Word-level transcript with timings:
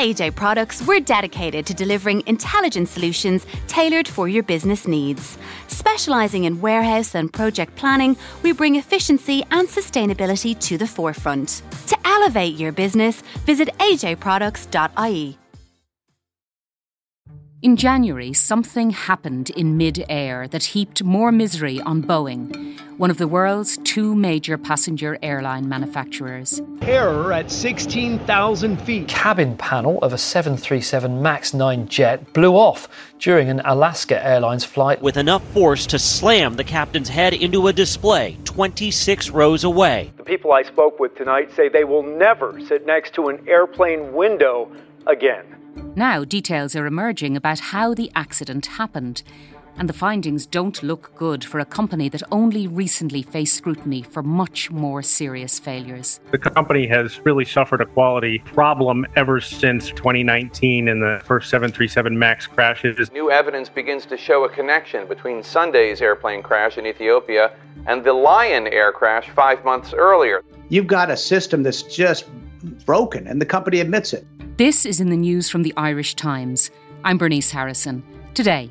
AJ 0.00 0.34
Products, 0.34 0.80
we're 0.86 1.00
dedicated 1.00 1.66
to 1.66 1.74
delivering 1.74 2.22
intelligent 2.26 2.88
solutions 2.88 3.44
tailored 3.68 4.08
for 4.08 4.28
your 4.28 4.42
business 4.42 4.88
needs. 4.88 5.36
Specialising 5.68 6.44
in 6.44 6.62
warehouse 6.62 7.14
and 7.14 7.30
project 7.30 7.76
planning, 7.76 8.16
we 8.42 8.52
bring 8.52 8.76
efficiency 8.76 9.44
and 9.50 9.68
sustainability 9.68 10.58
to 10.60 10.78
the 10.78 10.86
forefront. 10.86 11.60
To 11.88 11.98
elevate 12.06 12.54
your 12.54 12.72
business, 12.72 13.20
visit 13.44 13.68
ajproducts.ie. 13.76 15.36
In 17.62 17.76
January, 17.76 18.32
something 18.32 18.88
happened 18.88 19.50
in 19.50 19.76
mid 19.76 20.02
air 20.08 20.48
that 20.48 20.64
heaped 20.64 21.04
more 21.04 21.30
misery 21.30 21.78
on 21.82 22.02
Boeing, 22.02 22.80
one 22.96 23.10
of 23.10 23.18
the 23.18 23.28
world's 23.28 23.76
two 23.90 24.14
major 24.14 24.56
passenger 24.56 25.18
airline 25.20 25.68
manufacturers. 25.68 26.62
Error 26.82 27.32
at 27.32 27.50
16,000 27.50 28.80
feet. 28.82 29.08
Cabin 29.08 29.56
panel 29.56 29.98
of 29.98 30.12
a 30.12 30.18
737 30.18 31.20
MAX 31.20 31.52
9 31.52 31.88
jet 31.88 32.32
blew 32.32 32.54
off 32.54 32.88
during 33.18 33.48
an 33.48 33.60
Alaska 33.64 34.24
Airlines 34.24 34.64
flight. 34.64 35.02
With 35.02 35.16
enough 35.16 35.42
force 35.48 35.86
to 35.86 35.98
slam 35.98 36.54
the 36.54 36.62
captain's 36.62 37.08
head 37.08 37.34
into 37.34 37.66
a 37.66 37.72
display 37.72 38.38
26 38.44 39.30
rows 39.30 39.64
away. 39.64 40.12
The 40.18 40.22
people 40.22 40.52
I 40.52 40.62
spoke 40.62 41.00
with 41.00 41.16
tonight 41.16 41.50
say 41.56 41.68
they 41.68 41.82
will 41.82 42.04
never 42.04 42.60
sit 42.60 42.86
next 42.86 43.12
to 43.14 43.26
an 43.26 43.42
airplane 43.48 44.12
window 44.12 44.70
again. 45.08 45.56
Now, 45.96 46.24
details 46.24 46.76
are 46.76 46.86
emerging 46.86 47.36
about 47.36 47.58
how 47.58 47.94
the 47.94 48.12
accident 48.14 48.66
happened, 48.66 49.24
and 49.78 49.88
the 49.88 49.92
findings 49.92 50.46
don't 50.46 50.82
look 50.82 51.14
good 51.16 51.44
for 51.44 51.58
a 51.58 51.64
company 51.64 52.08
that 52.08 52.22
only 52.30 52.66
recently 52.66 53.22
faced 53.22 53.54
scrutiny 53.54 54.02
for 54.02 54.22
much 54.22 54.70
more 54.70 55.02
serious 55.02 55.58
failures. 55.58 56.20
The 56.30 56.38
company 56.38 56.86
has 56.86 57.20
really 57.24 57.44
suffered 57.44 57.80
a 57.80 57.86
quality 57.86 58.40
problem 58.40 59.06
ever 59.16 59.40
since 59.40 59.90
2019 59.90 60.88
and 60.88 61.02
the 61.02 61.20
first 61.24 61.50
737 61.50 62.18
MAX 62.18 62.46
crashes. 62.46 63.10
New 63.12 63.30
evidence 63.30 63.68
begins 63.68 64.06
to 64.06 64.16
show 64.16 64.44
a 64.44 64.48
connection 64.48 65.06
between 65.06 65.42
Sunday's 65.42 66.00
airplane 66.00 66.42
crash 66.42 66.78
in 66.78 66.86
Ethiopia 66.86 67.52
and 67.86 68.04
the 68.04 68.12
Lion 68.12 68.66
Air 68.66 68.92
crash 68.92 69.28
five 69.30 69.64
months 69.64 69.92
earlier. 69.92 70.42
You've 70.68 70.86
got 70.86 71.10
a 71.10 71.16
system 71.16 71.62
that's 71.62 71.82
just 71.82 72.26
broken, 72.84 73.26
and 73.26 73.40
the 73.40 73.46
company 73.46 73.80
admits 73.80 74.12
it. 74.12 74.26
This 74.56 74.84
is 74.84 75.00
in 75.00 75.08
the 75.10 75.16
news 75.16 75.48
from 75.48 75.62
the 75.62 75.72
Irish 75.76 76.14
Times. 76.14 76.70
I'm 77.04 77.16
Bernice 77.16 77.50
Harrison. 77.50 78.02
Today, 78.34 78.70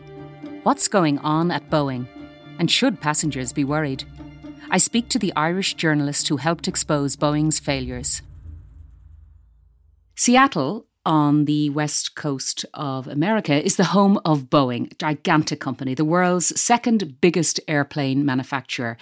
what's 0.63 0.87
going 0.87 1.19
on 1.19 1.51
at 1.51 1.69
Boeing? 1.69 2.07
And 2.57 2.69
should 2.69 2.99
passengers 2.99 3.53
be 3.53 3.63
worried? 3.63 4.03
I 4.69 4.77
speak 4.77 5.09
to 5.09 5.19
the 5.19 5.33
Irish 5.35 5.75
journalist 5.75 6.27
who 6.27 6.37
helped 6.37 6.67
expose 6.67 7.15
Boeing's 7.15 7.59
failures. 7.59 8.21
Seattle 10.15 10.85
on 11.05 11.45
the 11.45 11.69
west 11.69 12.15
coast 12.15 12.65
of 12.73 13.07
America 13.07 13.63
is 13.63 13.77
the 13.77 13.85
home 13.85 14.19
of 14.25 14.49
Boeing, 14.49 14.91
a 14.91 14.95
gigantic 14.95 15.61
company, 15.61 15.93
the 15.93 16.03
world's 16.03 16.59
second 16.59 17.21
biggest 17.21 17.59
airplane 17.67 18.25
manufacturer. 18.25 18.97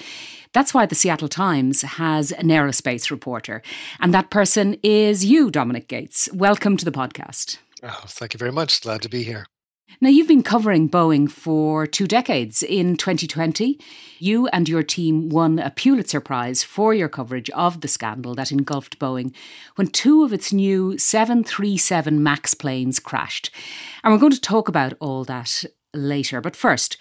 That's 0.53 0.73
why 0.73 0.85
the 0.85 0.95
Seattle 0.95 1.27
Times 1.27 1.81
has 1.81 2.31
an 2.31 2.47
aerospace 2.49 3.09
reporter. 3.09 3.63
And 3.99 4.13
that 4.13 4.29
person 4.29 4.77
is 4.83 5.25
you, 5.25 5.49
Dominic 5.49 5.87
Gates. 5.87 6.29
Welcome 6.31 6.77
to 6.77 6.85
the 6.85 6.91
podcast. 6.91 7.57
Oh, 7.81 8.03
thank 8.05 8.33
you 8.33 8.37
very 8.37 8.51
much. 8.51 8.81
Glad 8.81 9.01
to 9.01 9.09
be 9.09 9.23
here. 9.23 9.47
Now, 9.99 10.09
you've 10.09 10.27
been 10.27 10.43
covering 10.43 10.89
Boeing 10.89 11.29
for 11.29 11.87
two 11.87 12.07
decades. 12.07 12.61
In 12.61 12.97
2020, 12.97 13.79
you 14.19 14.45
and 14.47 14.69
your 14.69 14.83
team 14.83 15.29
won 15.29 15.57
a 15.57 15.71
Pulitzer 15.71 16.19
Prize 16.21 16.61
for 16.61 16.93
your 16.93 17.09
coverage 17.09 17.49
of 17.51 17.81
the 17.81 17.87
scandal 17.87 18.35
that 18.35 18.51
engulfed 18.51 18.99
Boeing 18.99 19.33
when 19.75 19.87
two 19.87 20.23
of 20.23 20.33
its 20.33 20.53
new 20.53 20.99
737 20.99 22.21
MAX 22.21 22.53
planes 22.53 22.99
crashed. 22.99 23.49
And 24.03 24.13
we're 24.13 24.19
going 24.19 24.33
to 24.33 24.41
talk 24.41 24.67
about 24.67 24.93
all 24.99 25.23
that 25.23 25.65
later. 25.95 26.41
But 26.41 26.55
first, 26.55 26.97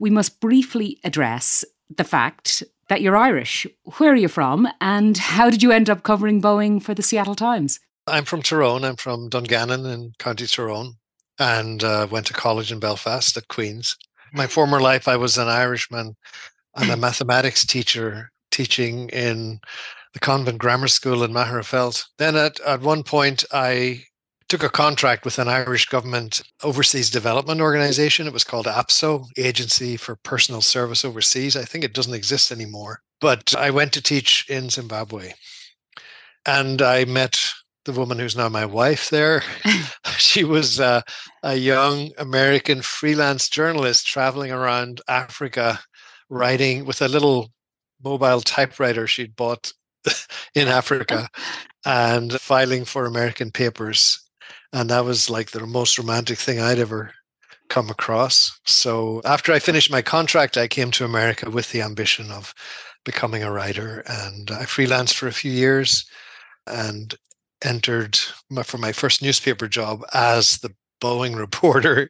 we 0.00 0.10
must 0.10 0.40
briefly 0.40 0.98
address 1.04 1.64
the 1.96 2.04
fact 2.04 2.64
that 2.88 3.02
you're 3.02 3.16
Irish. 3.16 3.68
Where 3.98 4.12
are 4.12 4.16
you 4.16 4.28
from, 4.28 4.66
and 4.80 5.16
how 5.16 5.48
did 5.48 5.62
you 5.62 5.70
end 5.70 5.88
up 5.88 6.02
covering 6.02 6.42
Boeing 6.42 6.82
for 6.82 6.92
the 6.92 7.02
Seattle 7.02 7.36
Times? 7.36 7.78
I'm 8.08 8.24
from 8.24 8.42
Tyrone. 8.42 8.84
I'm 8.84 8.96
from 8.96 9.28
Dungannon 9.28 9.86
in 9.86 10.12
County 10.18 10.48
Tyrone 10.48 10.96
and 11.42 11.82
uh, 11.82 12.06
went 12.08 12.24
to 12.26 12.32
college 12.32 12.70
in 12.70 12.78
Belfast 12.78 13.36
at 13.36 13.48
Queen's. 13.48 13.96
My 14.32 14.46
former 14.46 14.80
life, 14.80 15.08
I 15.08 15.16
was 15.16 15.36
an 15.36 15.48
Irishman 15.48 16.16
and 16.76 16.90
a 16.90 16.96
mathematics 17.08 17.66
teacher 17.66 18.30
teaching 18.52 19.08
in 19.08 19.58
the 20.14 20.20
convent 20.20 20.58
grammar 20.58 20.86
school 20.86 21.24
in 21.24 21.32
Magherafelt. 21.32 22.04
Then 22.18 22.36
at, 22.36 22.60
at 22.60 22.82
one 22.82 23.02
point, 23.02 23.44
I 23.52 24.04
took 24.48 24.62
a 24.62 24.68
contract 24.68 25.24
with 25.24 25.38
an 25.40 25.48
Irish 25.48 25.86
government 25.86 26.42
overseas 26.62 27.10
development 27.10 27.60
organization. 27.60 28.28
It 28.28 28.32
was 28.32 28.44
called 28.44 28.66
APSO, 28.66 29.26
Agency 29.36 29.96
for 29.96 30.16
Personal 30.16 30.60
Service 30.60 31.04
Overseas. 31.04 31.56
I 31.56 31.64
think 31.64 31.82
it 31.82 31.94
doesn't 31.94 32.14
exist 32.14 32.52
anymore. 32.52 33.00
But 33.20 33.56
I 33.56 33.70
went 33.70 33.92
to 33.94 34.02
teach 34.02 34.46
in 34.48 34.70
Zimbabwe. 34.70 35.32
And 36.46 36.82
I 36.82 37.04
met 37.04 37.36
the 37.84 37.92
woman 37.92 38.18
who's 38.18 38.36
now 38.36 38.48
my 38.48 38.64
wife 38.64 39.10
there. 39.10 39.42
she 40.22 40.44
was 40.44 40.80
uh, 40.80 41.02
a 41.42 41.56
young 41.56 42.10
American 42.18 42.82
freelance 42.82 43.48
journalist 43.48 44.06
traveling 44.06 44.52
around 44.52 45.00
Africa, 45.08 45.80
writing 46.30 46.84
with 46.84 47.02
a 47.02 47.08
little 47.08 47.50
mobile 48.02 48.40
typewriter 48.40 49.06
she'd 49.06 49.36
bought 49.36 49.72
in 50.54 50.68
Africa 50.68 51.28
and 51.84 52.32
filing 52.32 52.84
for 52.84 53.04
American 53.04 53.50
papers. 53.50 54.20
And 54.72 54.90
that 54.90 55.04
was 55.04 55.28
like 55.28 55.50
the 55.50 55.66
most 55.66 55.98
romantic 55.98 56.38
thing 56.38 56.60
I'd 56.60 56.78
ever 56.78 57.12
come 57.68 57.90
across. 57.90 58.58
So 58.64 59.20
after 59.24 59.52
I 59.52 59.58
finished 59.58 59.90
my 59.90 60.02
contract, 60.02 60.56
I 60.56 60.68
came 60.68 60.90
to 60.92 61.04
America 61.04 61.50
with 61.50 61.72
the 61.72 61.82
ambition 61.82 62.30
of 62.30 62.54
becoming 63.04 63.42
a 63.42 63.52
writer. 63.52 64.02
And 64.06 64.50
I 64.50 64.64
freelanced 64.64 65.14
for 65.14 65.26
a 65.26 65.32
few 65.32 65.52
years 65.52 66.04
and 66.66 67.14
entered 67.64 68.18
my, 68.50 68.62
for 68.62 68.78
my 68.78 68.92
first 68.92 69.22
newspaper 69.22 69.68
job 69.68 70.04
as 70.12 70.58
the 70.58 70.74
Boeing 71.00 71.36
reporter 71.46 72.08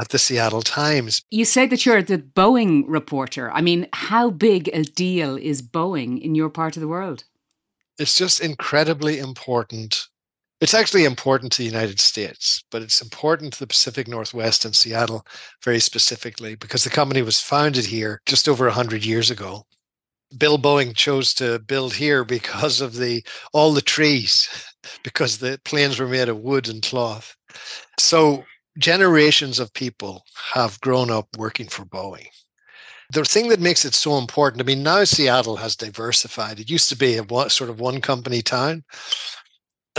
at 0.00 0.08
the 0.08 0.18
Seattle 0.18 0.62
Times. 0.62 1.22
You 1.30 1.44
say 1.44 1.66
that 1.66 1.84
you're 1.84 2.02
the 2.02 2.18
Boeing 2.18 2.84
reporter. 2.86 3.50
I 3.52 3.60
mean, 3.60 3.88
how 3.92 4.30
big 4.30 4.68
a 4.72 4.82
deal 4.82 5.36
is 5.36 5.62
Boeing 5.62 6.20
in 6.20 6.34
your 6.34 6.48
part 6.48 6.76
of 6.76 6.80
the 6.80 6.88
world? 6.88 7.24
It's 7.98 8.16
just 8.16 8.40
incredibly 8.40 9.18
important. 9.18 10.08
It's 10.60 10.74
actually 10.74 11.04
important 11.04 11.52
to 11.52 11.58
the 11.58 11.68
United 11.68 12.00
States, 12.00 12.62
but 12.70 12.82
it's 12.82 13.00
important 13.00 13.52
to 13.54 13.60
the 13.60 13.66
Pacific 13.66 14.08
Northwest 14.08 14.64
and 14.64 14.74
Seattle 14.74 15.26
very 15.64 15.80
specifically 15.80 16.54
because 16.54 16.84
the 16.84 16.90
company 16.90 17.22
was 17.22 17.40
founded 17.40 17.86
here 17.86 18.20
just 18.26 18.48
over 18.48 18.66
100 18.66 19.04
years 19.04 19.30
ago. 19.30 19.64
Bill 20.36 20.58
Boeing 20.58 20.94
chose 20.94 21.34
to 21.34 21.58
build 21.58 21.94
here 21.94 22.24
because 22.24 22.80
of 22.80 22.94
the 22.94 23.24
all 23.52 23.72
the 23.72 23.80
trees 23.80 24.48
because 25.02 25.38
the 25.38 25.60
planes 25.64 25.98
were 25.98 26.08
made 26.08 26.28
of 26.28 26.40
wood 26.40 26.68
and 26.68 26.82
cloth. 26.82 27.36
So 27.98 28.44
generations 28.78 29.58
of 29.58 29.72
people 29.74 30.24
have 30.54 30.80
grown 30.80 31.10
up 31.10 31.28
working 31.36 31.68
for 31.68 31.84
Boeing. 31.84 32.28
The 33.12 33.24
thing 33.24 33.48
that 33.48 33.60
makes 33.60 33.84
it 33.84 33.94
so 33.94 34.18
important, 34.18 34.62
I 34.62 34.64
mean, 34.64 34.82
now 34.82 35.02
Seattle 35.04 35.56
has 35.56 35.74
diversified. 35.74 36.60
It 36.60 36.70
used 36.70 36.88
to 36.90 36.96
be 36.96 37.16
a 37.16 37.50
sort 37.50 37.70
of 37.70 37.80
one 37.80 38.00
company 38.00 38.40
town. 38.40 38.84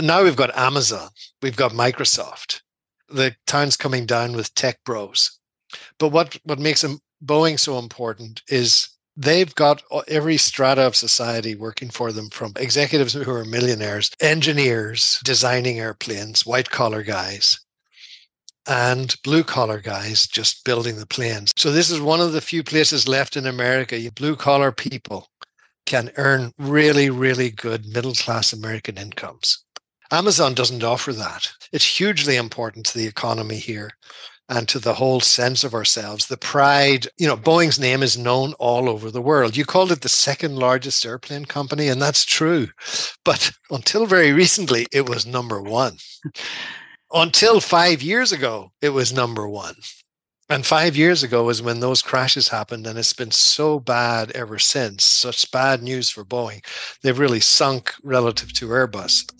Now 0.00 0.24
we've 0.24 0.36
got 0.36 0.56
Amazon, 0.56 1.10
we've 1.42 1.56
got 1.56 1.72
Microsoft. 1.72 2.62
The 3.08 3.36
town's 3.46 3.76
coming 3.76 4.06
down 4.06 4.32
with 4.32 4.54
tech 4.54 4.78
bros. 4.86 5.38
But 5.98 6.08
what, 6.08 6.38
what 6.44 6.58
makes 6.58 6.84
Boeing 7.22 7.60
so 7.60 7.78
important 7.78 8.42
is 8.48 8.88
they've 9.16 9.54
got 9.54 9.82
every 10.08 10.36
strata 10.36 10.82
of 10.82 10.96
society 10.96 11.54
working 11.54 11.90
for 11.90 12.12
them 12.12 12.30
from 12.30 12.52
executives 12.56 13.12
who 13.12 13.30
are 13.30 13.44
millionaires, 13.44 14.10
engineers 14.20 15.20
designing 15.24 15.78
airplanes, 15.78 16.46
white 16.46 16.70
collar 16.70 17.02
guys, 17.02 17.60
and 18.66 19.16
blue 19.24 19.42
collar 19.42 19.80
guys 19.80 20.26
just 20.26 20.64
building 20.64 20.96
the 20.96 21.06
planes. 21.06 21.52
So, 21.56 21.72
this 21.72 21.90
is 21.90 22.00
one 22.00 22.20
of 22.20 22.32
the 22.32 22.40
few 22.40 22.62
places 22.62 23.08
left 23.08 23.36
in 23.36 23.46
America. 23.46 23.98
Blue 24.14 24.36
collar 24.36 24.72
people 24.72 25.28
can 25.86 26.12
earn 26.16 26.52
really, 26.58 27.10
really 27.10 27.50
good 27.50 27.86
middle 27.86 28.14
class 28.14 28.52
American 28.52 28.96
incomes. 28.96 29.64
Amazon 30.12 30.54
doesn't 30.54 30.84
offer 30.84 31.12
that. 31.14 31.50
It's 31.72 31.98
hugely 31.98 32.36
important 32.36 32.86
to 32.86 32.98
the 32.98 33.06
economy 33.06 33.56
here 33.56 33.92
and 34.48 34.68
to 34.68 34.78
the 34.78 34.94
whole 34.94 35.20
sense 35.20 35.64
of 35.64 35.74
ourselves. 35.74 36.26
The 36.26 36.36
pride, 36.36 37.06
you 37.16 37.26
know, 37.26 37.36
Boeing's 37.36 37.78
name 37.78 38.02
is 38.02 38.18
known 38.18 38.52
all 38.54 38.88
over 38.88 39.10
the 39.10 39.22
world. 39.22 39.56
You 39.56 39.64
called 39.64 39.92
it 39.92 40.02
the 40.02 40.08
second 40.08 40.56
largest 40.56 41.06
airplane 41.06 41.44
company, 41.44 41.88
and 41.88 42.02
that's 42.02 42.24
true. 42.24 42.68
But 43.24 43.52
until 43.70 44.06
very 44.06 44.32
recently, 44.32 44.86
it 44.92 45.08
was 45.08 45.26
number 45.26 45.62
one. 45.62 45.96
until 47.12 47.60
five 47.60 48.02
years 48.02 48.32
ago, 48.32 48.72
it 48.80 48.90
was 48.90 49.12
number 49.12 49.48
one. 49.48 49.74
And 50.48 50.66
five 50.66 50.96
years 50.96 51.22
ago 51.22 51.48
is 51.48 51.62
when 51.62 51.80
those 51.80 52.02
crashes 52.02 52.48
happened, 52.48 52.86
and 52.86 52.98
it's 52.98 53.14
been 53.14 53.30
so 53.30 53.80
bad 53.80 54.32
ever 54.32 54.58
since. 54.58 55.04
Such 55.04 55.50
bad 55.50 55.82
news 55.82 56.10
for 56.10 56.24
Boeing. 56.24 56.62
They've 57.02 57.18
really 57.18 57.40
sunk 57.40 57.94
relative 58.02 58.52
to 58.54 58.68
Airbus. 58.68 59.32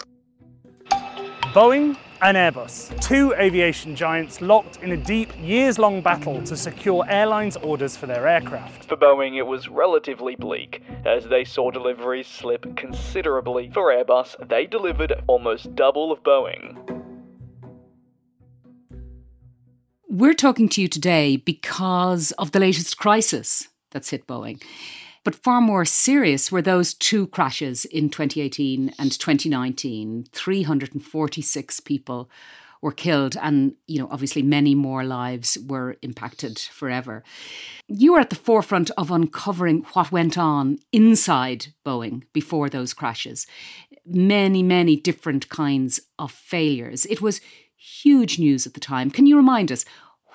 Boeing 1.53 1.99
and 2.23 2.37
Airbus, 2.37 3.01
two 3.01 3.35
aviation 3.35 3.97
giants 3.97 4.41
locked 4.41 4.79
in 4.83 4.93
a 4.93 4.97
deep, 4.97 5.33
years 5.41 5.79
long 5.79 6.01
battle 6.01 6.41
to 6.45 6.57
secure 6.57 7.05
airlines' 7.09 7.57
orders 7.57 7.97
for 7.97 8.07
their 8.07 8.29
aircraft. 8.29 8.85
For 8.85 8.97
Boeing, 8.97 9.37
it 9.37 9.43
was 9.43 9.69
relatively 9.69 10.37
bleak, 10.37 10.83
as 11.05 11.25
they 11.25 11.45
saw 11.45 11.71
deliveries 11.73 12.29
slip 12.29 12.77
considerably. 12.77 13.71
For 13.75 13.93
Airbus, 13.93 14.49
they 14.49 14.67
delivered 14.67 15.13
almost 15.27 15.75
double 15.75 16.13
of 16.13 16.23
Boeing. 16.23 16.79
We're 20.09 20.35
talking 20.35 20.69
to 20.71 20.83
you 20.83 20.89
today 20.89 21.37
because 21.37 22.31
of 22.33 22.53
the 22.53 22.61
latest 22.61 22.99
crisis 22.99 23.69
that's 23.91 24.11
hit 24.11 24.27
Boeing. 24.27 24.63
But 25.25 25.37
far 25.37 25.61
more 25.61 25.85
serious 25.85 26.51
were 26.51 26.63
those 26.63 26.95
two 26.95 27.29
crashes 27.29 27.85
in 27.85 28.11
2018 28.11 28.93
and 28.99 29.13
2019. 29.13 30.27
346 30.33 31.81
people 31.81 32.29
were 32.81 32.93
killed 32.93 33.37
and 33.41 33.75
you 33.87 34.01
know 34.01 34.09
obviously 34.11 34.43
many 34.43 34.75
more 34.75 35.05
lives 35.05 35.57
were 35.69 35.97
impacted 36.03 36.59
forever. 36.59 37.23
You 37.87 38.15
were 38.15 38.21
at 38.21 38.31
the 38.31 38.37
forefront 38.37 38.91
of 38.99 39.13
uncovering 39.13 39.87
what 39.93 40.11
went 40.11 40.37
on 40.37 40.81
inside 40.91 41.69
boeing 41.87 42.25
before 42.33 42.69
those 42.69 42.93
crashes. 42.93 43.47
Many 44.05 44.65
many 44.65 44.97
different 44.97 45.49
kinds 45.49 46.01
of 46.19 46.33
failures. 46.33 47.07
It 47.07 47.23
was 47.23 47.41
huge 47.77 48.41
news 48.41 48.67
at 48.67 48.75
the 48.75 48.81
time. 48.81 49.11
Can 49.13 49.27
you 49.27 49.37
remind 49.37 49.71
us 49.71 49.85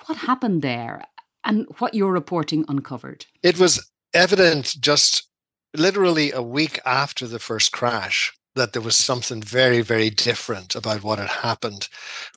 what 0.05 0.19
happened 0.19 0.61
there 0.61 1.03
and 1.43 1.65
what 1.79 1.93
your 1.93 2.13
reporting 2.13 2.63
uncovered? 2.69 3.25
It 3.43 3.59
was 3.59 3.85
evident 4.17 4.75
just 4.79 5.29
literally 5.75 6.31
a 6.31 6.41
week 6.41 6.79
after 6.85 7.27
the 7.27 7.39
first 7.39 7.71
crash 7.71 8.33
that 8.55 8.73
there 8.73 8.81
was 8.81 8.95
something 8.95 9.41
very, 9.41 9.81
very 9.81 10.09
different 10.09 10.75
about 10.75 11.03
what 11.03 11.19
had 11.19 11.29
happened. 11.29 11.87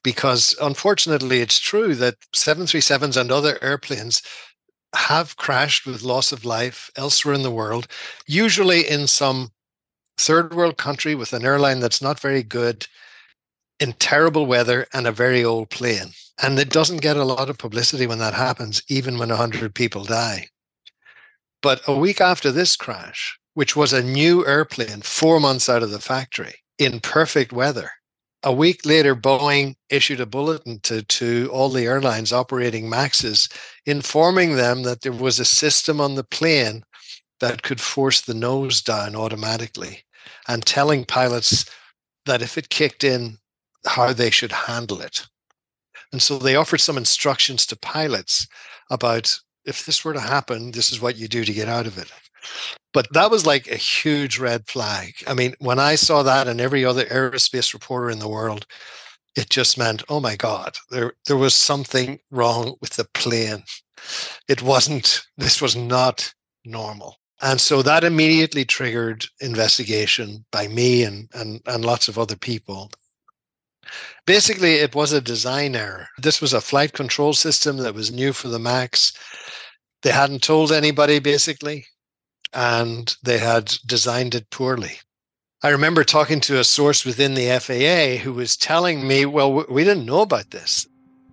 Because 0.04 0.54
unfortunately, 0.60 1.40
it's 1.40 1.58
true 1.58 1.94
that 1.94 2.16
737s 2.36 3.18
and 3.18 3.32
other 3.32 3.58
airplanes 3.62 4.22
have 4.94 5.36
crashed 5.36 5.86
with 5.86 6.02
loss 6.02 6.30
of 6.32 6.44
life 6.44 6.90
elsewhere 6.96 7.34
in 7.34 7.42
the 7.42 7.50
world, 7.50 7.86
usually 8.26 8.86
in 8.86 9.06
some 9.06 9.50
third 10.18 10.54
world 10.54 10.76
country 10.76 11.14
with 11.14 11.32
an 11.32 11.44
airline 11.44 11.80
that's 11.80 12.02
not 12.02 12.20
very 12.20 12.42
good, 12.42 12.86
in 13.78 13.94
terrible 13.94 14.44
weather, 14.44 14.86
and 14.92 15.06
a 15.06 15.12
very 15.12 15.42
old 15.42 15.70
plane. 15.70 16.10
And 16.42 16.58
it 16.58 16.68
doesn't 16.68 17.00
get 17.00 17.16
a 17.16 17.24
lot 17.24 17.48
of 17.48 17.56
publicity 17.56 18.06
when 18.06 18.18
that 18.18 18.34
happens, 18.34 18.82
even 18.88 19.18
when 19.18 19.30
100 19.30 19.74
people 19.74 20.04
die. 20.04 20.48
But 21.62 21.82
a 21.86 21.96
week 21.96 22.20
after 22.20 22.50
this 22.50 22.76
crash, 22.76 23.38
which 23.54 23.76
was 23.76 23.92
a 23.92 24.02
new 24.02 24.46
airplane 24.46 25.02
four 25.02 25.40
months 25.40 25.68
out 25.68 25.82
of 25.82 25.90
the 25.90 26.00
factory 26.00 26.54
in 26.78 27.00
perfect 27.00 27.52
weather, 27.52 27.90
a 28.42 28.52
week 28.52 28.86
later, 28.86 29.14
Boeing 29.14 29.74
issued 29.90 30.20
a 30.20 30.26
bulletin 30.26 30.80
to, 30.80 31.02
to 31.02 31.50
all 31.52 31.68
the 31.68 31.84
airlines 31.84 32.32
operating 32.32 32.88
Maxes, 32.88 33.50
informing 33.84 34.56
them 34.56 34.82
that 34.84 35.02
there 35.02 35.12
was 35.12 35.38
a 35.38 35.44
system 35.44 36.00
on 36.00 36.14
the 36.14 36.24
plane 36.24 36.82
that 37.40 37.62
could 37.62 37.80
force 37.80 38.22
the 38.22 38.32
nose 38.32 38.80
down 38.80 39.14
automatically 39.14 40.04
and 40.48 40.64
telling 40.64 41.04
pilots 41.04 41.66
that 42.24 42.40
if 42.40 42.56
it 42.56 42.70
kicked 42.70 43.04
in, 43.04 43.36
how 43.86 44.12
they 44.12 44.30
should 44.30 44.52
handle 44.52 45.00
it. 45.02 45.26
And 46.12 46.22
so 46.22 46.38
they 46.38 46.56
offered 46.56 46.80
some 46.80 46.96
instructions 46.96 47.66
to 47.66 47.78
pilots 47.78 48.46
about 48.90 49.38
if 49.70 49.86
this 49.86 50.04
were 50.04 50.12
to 50.12 50.20
happen, 50.20 50.72
this 50.72 50.92
is 50.92 51.00
what 51.00 51.16
you 51.16 51.28
do 51.28 51.44
to 51.44 51.52
get 51.52 51.68
out 51.68 51.86
of 51.86 51.96
it. 51.96 52.12
But 52.92 53.06
that 53.12 53.30
was 53.30 53.46
like 53.46 53.68
a 53.68 53.76
huge 53.76 54.38
red 54.38 54.66
flag. 54.68 55.14
I 55.26 55.34
mean, 55.34 55.54
when 55.58 55.78
I 55.78 55.94
saw 55.94 56.22
that 56.22 56.48
and 56.48 56.60
every 56.60 56.84
other 56.84 57.04
aerospace 57.04 57.72
reporter 57.72 58.10
in 58.10 58.18
the 58.18 58.28
world, 58.28 58.66
it 59.36 59.48
just 59.48 59.78
meant, 59.78 60.02
oh 60.08 60.20
my 60.20 60.36
God, 60.36 60.74
there 60.90 61.12
there 61.26 61.36
was 61.36 61.54
something 61.54 62.18
wrong 62.30 62.74
with 62.80 62.94
the 62.94 63.06
plane. 63.14 63.62
It 64.48 64.60
wasn't, 64.62 65.22
this 65.36 65.62
was 65.62 65.76
not 65.76 66.34
normal. 66.64 67.16
And 67.42 67.60
so 67.60 67.82
that 67.82 68.04
immediately 68.04 68.64
triggered 68.64 69.24
investigation 69.40 70.44
by 70.52 70.68
me 70.68 71.04
and, 71.04 71.28
and, 71.32 71.60
and 71.66 71.84
lots 71.84 72.08
of 72.08 72.18
other 72.18 72.36
people. 72.36 72.90
Basically, 74.26 74.74
it 74.74 74.94
was 74.94 75.12
a 75.12 75.20
design 75.20 75.74
error. 75.74 76.08
This 76.18 76.40
was 76.40 76.52
a 76.52 76.60
flight 76.60 76.92
control 76.92 77.32
system 77.32 77.78
that 77.78 77.94
was 77.94 78.12
new 78.12 78.32
for 78.32 78.48
the 78.48 78.58
MAX. 78.58 79.12
They 80.02 80.12
hadn't 80.12 80.42
told 80.42 80.72
anybody, 80.72 81.18
basically, 81.18 81.86
and 82.52 83.14
they 83.22 83.38
had 83.38 83.74
designed 83.86 84.34
it 84.34 84.50
poorly. 84.50 84.98
I 85.62 85.68
remember 85.68 86.04
talking 86.04 86.40
to 86.42 86.58
a 86.58 86.64
source 86.64 87.04
within 87.04 87.34
the 87.34 87.58
FAA 87.60 88.22
who 88.22 88.32
was 88.32 88.56
telling 88.56 89.06
me, 89.06 89.26
well, 89.26 89.66
we 89.68 89.84
didn't 89.84 90.06
know 90.06 90.22
about 90.22 90.50
this. 90.50 90.86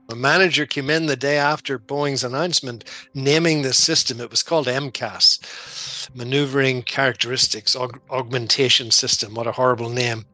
A 0.10 0.16
manager 0.16 0.66
came 0.66 0.90
in 0.90 1.06
the 1.06 1.16
day 1.16 1.38
after 1.38 1.78
Boeing's 1.78 2.24
announcement 2.24 2.86
naming 3.14 3.62
the 3.62 3.74
system. 3.74 4.20
It 4.20 4.32
was 4.32 4.44
called 4.44 4.68
MCAS, 4.68 6.10
Maneuvering 6.16 6.84
Characteristics 6.84 7.76
Aug- 7.76 8.00
Augmentation 8.10 8.92
System. 8.92 9.34
What 9.34 9.48
a 9.48 9.52
horrible 9.52 9.90
name. 9.90 10.26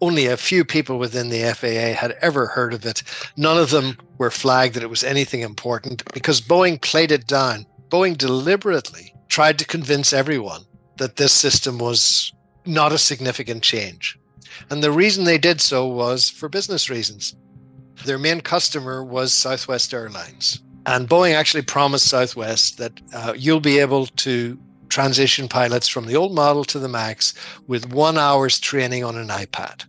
Only 0.00 0.26
a 0.26 0.36
few 0.36 0.64
people 0.64 0.98
within 0.98 1.30
the 1.30 1.54
FAA 1.54 1.98
had 1.98 2.16
ever 2.20 2.46
heard 2.46 2.74
of 2.74 2.84
it. 2.84 3.02
None 3.36 3.56
of 3.56 3.70
them 3.70 3.96
were 4.18 4.30
flagged 4.30 4.74
that 4.74 4.82
it 4.82 4.90
was 4.90 5.02
anything 5.02 5.40
important 5.40 6.02
because 6.12 6.40
Boeing 6.40 6.80
played 6.80 7.10
it 7.10 7.26
down. 7.26 7.66
Boeing 7.88 8.18
deliberately 8.18 9.14
tried 9.28 9.58
to 9.58 9.64
convince 9.64 10.12
everyone 10.12 10.64
that 10.98 11.16
this 11.16 11.32
system 11.32 11.78
was 11.78 12.32
not 12.66 12.92
a 12.92 12.98
significant 12.98 13.62
change. 13.62 14.18
And 14.70 14.82
the 14.82 14.90
reason 14.90 15.24
they 15.24 15.38
did 15.38 15.60
so 15.60 15.86
was 15.86 16.28
for 16.28 16.48
business 16.48 16.90
reasons. 16.90 17.34
Their 18.04 18.18
main 18.18 18.40
customer 18.40 19.02
was 19.02 19.32
Southwest 19.32 19.92
Airlines. 19.94 20.60
And 20.86 21.08
Boeing 21.08 21.34
actually 21.34 21.62
promised 21.62 22.08
Southwest 22.08 22.78
that 22.78 23.00
uh, 23.12 23.34
you'll 23.36 23.60
be 23.60 23.78
able 23.78 24.06
to 24.06 24.58
transition 24.88 25.48
pilots 25.48 25.88
from 25.88 26.06
the 26.06 26.16
old 26.16 26.34
model 26.34 26.64
to 26.64 26.78
the 26.78 26.88
MAX 26.88 27.34
with 27.66 27.92
one 27.92 28.18
hour's 28.18 28.58
training 28.58 29.04
on 29.04 29.16
an 29.16 29.28
iPad. 29.28 29.84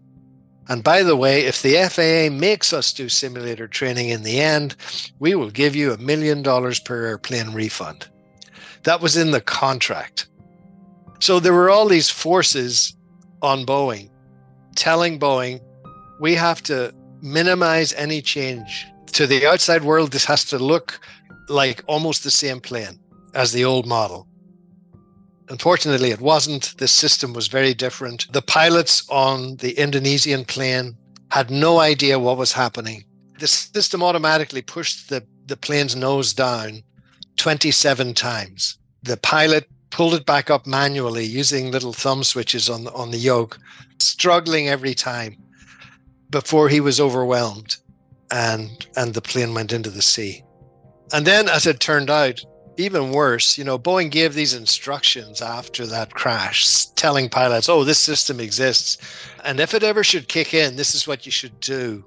And 0.69 0.83
by 0.83 1.03
the 1.03 1.15
way, 1.15 1.45
if 1.45 1.61
the 1.61 1.75
FAA 1.89 2.35
makes 2.35 2.73
us 2.73 2.91
do 2.91 3.07
simulator 3.07 3.67
training 3.67 4.09
in 4.09 4.23
the 4.23 4.41
end, 4.41 4.75
we 5.19 5.33
will 5.33 5.49
give 5.49 5.75
you 5.75 5.93
a 5.93 5.97
million 5.97 6.41
dollars 6.41 6.79
per 6.79 7.05
airplane 7.05 7.53
refund. 7.53 8.07
That 8.83 9.01
was 9.01 9.15
in 9.15 9.31
the 9.31 9.41
contract. 9.41 10.27
So 11.19 11.39
there 11.39 11.53
were 11.53 11.69
all 11.69 11.87
these 11.87 12.09
forces 12.09 12.95
on 13.41 13.65
Boeing 13.65 14.09
telling 14.77 15.19
Boeing, 15.19 15.59
we 16.19 16.35
have 16.35 16.63
to 16.63 16.93
minimize 17.21 17.91
any 17.93 18.21
change. 18.21 18.87
To 19.13 19.27
the 19.27 19.45
outside 19.45 19.83
world, 19.83 20.11
this 20.11 20.25
has 20.25 20.45
to 20.45 20.59
look 20.59 20.99
like 21.49 21.83
almost 21.87 22.23
the 22.23 22.31
same 22.31 22.61
plane 22.61 22.99
as 23.33 23.51
the 23.51 23.65
old 23.65 23.85
model. 23.85 24.27
Unfortunately, 25.49 26.11
it 26.11 26.21
wasn't. 26.21 26.77
This 26.77 26.91
system 26.91 27.33
was 27.33 27.47
very 27.47 27.73
different. 27.73 28.31
The 28.33 28.41
pilots 28.41 29.07
on 29.09 29.57
the 29.57 29.79
Indonesian 29.79 30.45
plane 30.45 30.97
had 31.31 31.49
no 31.49 31.79
idea 31.79 32.19
what 32.19 32.37
was 32.37 32.51
happening. 32.51 33.05
The 33.39 33.47
system 33.47 34.03
automatically 34.03 34.61
pushed 34.61 35.09
the, 35.09 35.23
the 35.45 35.57
plane's 35.57 35.95
nose 35.95 36.33
down 36.33 36.83
27 37.37 38.13
times. 38.13 38.77
The 39.03 39.17
pilot 39.17 39.69
pulled 39.89 40.15
it 40.15 40.25
back 40.25 40.49
up 40.49 40.67
manually 40.67 41.25
using 41.25 41.71
little 41.71 41.93
thumb 41.93 42.23
switches 42.23 42.69
on 42.69 42.83
the, 42.83 42.93
on 42.93 43.11
the 43.11 43.17
yoke, 43.17 43.57
struggling 43.99 44.67
every 44.67 44.93
time 44.93 45.37
before 46.29 46.67
he 46.67 46.81
was 46.81 46.99
overwhelmed 46.99 47.77
and 48.31 48.85
and 48.97 49.13
the 49.13 49.21
plane 49.21 49.53
went 49.53 49.71
into 49.71 49.89
the 49.89 50.01
sea. 50.01 50.43
And 51.13 51.25
then 51.25 51.47
as 51.47 51.65
it 51.65 51.79
turned 51.79 52.09
out, 52.09 52.43
even 52.77 53.11
worse, 53.11 53.57
you 53.57 53.63
know, 53.63 53.79
Boeing 53.79 54.11
gave 54.11 54.33
these 54.33 54.53
instructions 54.53 55.41
after 55.41 55.85
that 55.87 56.13
crash, 56.13 56.85
telling 56.95 57.29
pilots, 57.29 57.69
oh, 57.69 57.83
this 57.83 57.99
system 57.99 58.39
exists. 58.39 58.97
And 59.43 59.59
if 59.59 59.73
it 59.73 59.83
ever 59.83 60.03
should 60.03 60.27
kick 60.27 60.53
in, 60.53 60.75
this 60.75 60.93
is 60.93 61.07
what 61.07 61.25
you 61.25 61.31
should 61.31 61.59
do. 61.59 62.05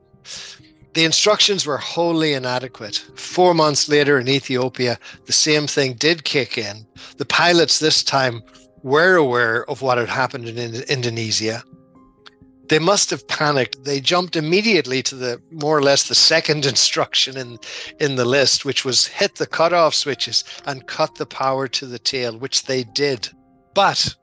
The 0.95 1.05
instructions 1.05 1.67
were 1.67 1.77
wholly 1.77 2.33
inadequate. 2.35 2.97
Four 3.15 3.55
months 3.55 3.89
later 3.89 4.19
in 4.19 4.29
Ethiopia, 4.29 4.99
the 5.27 5.33
same 5.33 5.67
thing 5.67 5.95
did 5.95 6.25
kick 6.25 6.59
in. 6.59 6.87
The 7.17 7.25
pilots 7.25 7.79
this 7.79 8.03
time 8.03 8.43
were 8.83 9.15
aware 9.15 9.69
of 9.71 9.83
what 9.83 9.99
had 9.99 10.09
happened 10.09 10.49
in 10.49 10.83
Indonesia 10.89 11.62
they 12.71 12.79
must 12.79 13.11
have 13.11 13.27
panicked. 13.27 13.85
They 13.85 14.00
jumped 14.00 14.37
immediately 14.37 15.03
to 15.03 15.17
the 15.17 15.43
more 15.50 15.77
or 15.77 15.83
less 15.83 16.07
the 16.07 16.15
second 16.15 16.65
instruction 16.73 17.37
in 17.37 17.59
in 17.99 18.15
the 18.15 18.25
list, 18.25 18.65
which 18.65 18.85
was 18.85 19.09
hit 19.09 19.35
the 19.35 19.47
cutoff 19.47 19.95
switches 19.95 20.45
and 20.65 20.87
cut 20.87 21.17
the 21.17 21.27
power 21.27 21.69
to 21.69 21.85
the 21.85 21.99
tail, 21.99 22.39
which 22.39 22.62
they 22.62 22.85
did. 22.85 23.29
But 23.75 24.15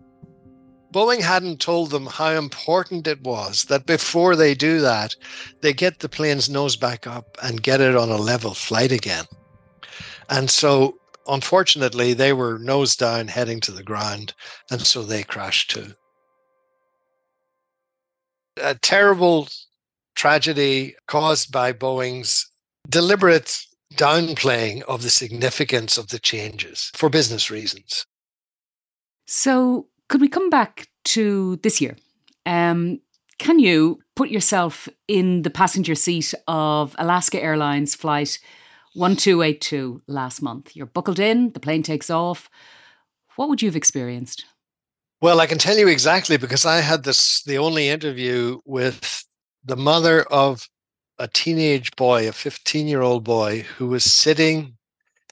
Boeing 0.94 1.22
hadn't 1.22 1.60
told 1.60 1.92
them 1.92 2.06
how 2.06 2.32
important 2.32 3.06
it 3.06 3.22
was 3.22 3.66
that 3.66 3.86
before 3.86 4.38
they 4.38 4.56
do 4.56 4.80
that, 4.80 5.16
they 5.62 5.74
get 5.74 6.00
the 6.00 6.10
plane's 6.10 6.50
nose 6.50 6.77
back 6.77 7.06
up 7.06 7.38
and 7.44 7.62
get 7.62 7.82
it 7.82 7.98
on 7.98 8.10
a 8.10 8.16
level 8.16 8.54
flight 8.54 8.94
again. 8.94 9.25
And 10.30 10.50
so, 10.50 10.96
unfortunately, 11.27 12.13
they 12.13 12.32
were 12.32 12.60
nose 12.60 12.96
down 12.96 13.27
heading 13.27 13.60
to 13.62 13.74
the 13.74 13.84
ground, 13.84 14.34
and 14.72 14.82
so 14.82 15.04
they 15.04 15.24
crashed 15.24 15.72
too 15.72 15.94
a 18.62 18.76
terrible 18.76 19.48
tragedy 20.16 20.96
caused 21.08 21.52
by 21.52 21.74
Boeing's 21.74 22.50
deliberate 22.90 23.66
downplaying 23.94 24.82
of 24.84 25.02
the 25.02 25.10
significance 25.10 25.98
of 25.98 26.10
the 26.10 26.20
changes 26.20 26.92
for 26.96 27.10
business 27.10 27.50
reasons. 27.50 28.06
So, 29.26 29.88
could 30.10 30.22
we 30.22 30.28
come 30.28 30.50
back 30.50 30.88
to 31.06 31.58
this 31.58 31.82
year? 31.82 31.96
Um, 32.46 33.00
can 33.40 33.60
you 33.60 34.00
put 34.16 34.30
yourself 34.30 34.90
in 35.08 35.44
the 35.44 35.50
passenger 35.50 35.96
seat 35.96 36.34
of 36.48 36.96
Alaska 36.98 37.42
Airlines 37.42 37.94
flight 37.94 38.40
1282 38.94 40.02
last 40.08 40.42
month? 40.42 40.76
You're 40.76 40.86
buckled 40.86 41.20
in, 41.20 41.52
the 41.52 41.60
plane 41.60 41.84
takes 41.84 42.10
off. 42.10 42.50
What 43.36 43.50
would 43.50 43.62
you 43.62 43.68
have 43.68 43.76
experienced? 43.76 44.46
Well, 45.22 45.40
I 45.40 45.48
can 45.48 45.58
tell 45.58 45.78
you 45.78 45.88
exactly 45.88 46.38
because 46.38 46.66
I 46.66 46.78
had 46.82 47.04
this 47.04 47.42
the 47.44 47.58
only 47.58 47.90
interview 47.90 48.60
with 48.66 49.24
the 49.64 49.76
mother 49.76 50.24
of 50.24 50.68
a 51.18 51.28
teenage 51.28 51.96
boy, 51.96 52.28
a 52.30 52.32
15 52.32 52.88
year 52.88 53.02
old 53.02 53.24
boy, 53.24 53.62
who 53.78 53.88
was 53.88 54.04
sitting 54.04 54.78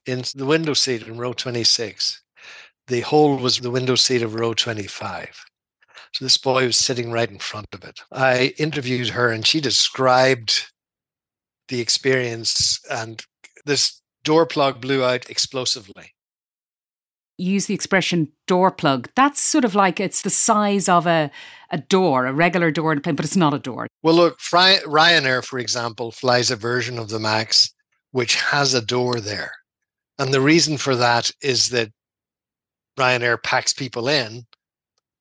in 0.07 0.23
the 0.35 0.45
window 0.47 0.73
seat 0.73 1.03
in 1.07 1.17
row 1.17 1.33
26. 1.33 2.23
The 2.87 3.01
hole 3.01 3.37
was 3.37 3.59
the 3.59 3.71
window 3.71 3.95
seat 3.95 4.23
of 4.23 4.35
row 4.35 4.53
25. 4.55 5.45
So 6.13 6.25
this 6.25 6.37
boy 6.39 6.65
was 6.67 6.77
sitting 6.77 7.11
right 7.11 7.29
in 7.29 7.39
front 7.39 7.67
of 7.73 7.83
it. 7.83 8.01
I 8.11 8.53
interviewed 8.57 9.09
her 9.09 9.31
and 9.31 9.45
she 9.47 9.61
described 9.61 10.71
the 11.69 11.81
experience, 11.81 12.79
and 12.91 13.23
this 13.65 14.01
door 14.23 14.47
plug 14.47 14.81
blew 14.81 15.03
out 15.05 15.29
explosively. 15.29 16.14
Use 17.37 17.65
the 17.65 17.73
expression 17.73 18.29
door 18.47 18.71
plug. 18.71 19.09
That's 19.15 19.41
sort 19.41 19.65
of 19.65 19.75
like 19.75 19.99
it's 19.99 20.21
the 20.21 20.29
size 20.29 20.87
of 20.87 21.05
a, 21.05 21.29
a 21.69 21.77
door, 21.77 22.25
a 22.25 22.33
regular 22.33 22.71
door 22.71 22.91
in 22.91 22.99
a 22.99 23.01
plane, 23.01 23.15
but 23.15 23.25
it's 23.25 23.35
not 23.35 23.53
a 23.53 23.59
door. 23.59 23.87
Well, 24.03 24.15
look, 24.15 24.39
Fry- 24.39 24.79
Ryanair, 24.85 25.43
for 25.43 25.59
example, 25.59 26.11
flies 26.11 26.49
a 26.49 26.55
version 26.55 26.97
of 26.97 27.09
the 27.09 27.19
MAX 27.19 27.73
which 28.15 28.35
has 28.35 28.73
a 28.73 28.81
door 28.81 29.19
there. 29.19 29.51
And 30.17 30.33
the 30.33 30.39
reason 30.39 30.77
for 30.77 30.95
that 30.95 31.31
is 31.41 31.67
that 31.71 31.91
Ryanair 32.97 33.43
packs 33.43 33.73
people 33.73 34.07
in. 34.07 34.45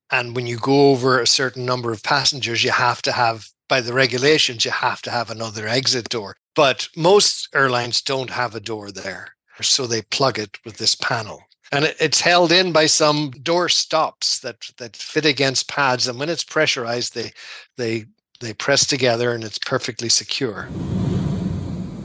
And 0.09 0.33
when 0.33 0.47
you 0.47 0.57
go 0.57 0.91
over 0.91 1.19
a 1.19 1.27
certain 1.27 1.65
number 1.65 1.91
of 1.91 2.03
passengers, 2.03 2.63
you 2.63 2.71
have 2.71 3.01
to 3.01 3.11
have, 3.11 3.47
by 3.67 3.81
the 3.81 3.91
regulations, 3.91 4.63
you 4.63 4.71
have 4.71 5.01
to 5.01 5.11
have 5.11 5.29
another 5.29 5.67
exit 5.67 6.07
door. 6.07 6.37
But 6.55 6.87
most 6.95 7.49
airlines 7.53 8.01
don't 8.01 8.29
have 8.29 8.55
a 8.55 8.61
door 8.61 8.91
there. 8.91 9.35
So 9.61 9.87
they 9.87 10.01
plug 10.01 10.39
it 10.39 10.57
with 10.63 10.77
this 10.77 10.95
panel. 10.95 11.41
And 11.71 11.93
it's 11.99 12.21
held 12.21 12.51
in 12.51 12.71
by 12.71 12.85
some 12.85 13.31
door 13.31 13.69
stops 13.69 14.39
that, 14.39 14.57
that 14.77 14.95
fit 14.95 15.25
against 15.25 15.67
pads. 15.67 16.07
And 16.07 16.19
when 16.19 16.29
it's 16.29 16.43
pressurized, 16.43 17.15
they, 17.15 17.31
they, 17.77 18.05
they 18.39 18.53
press 18.53 18.85
together 18.85 19.33
and 19.33 19.43
it's 19.43 19.59
perfectly 19.59 20.09
secure. 20.09 20.67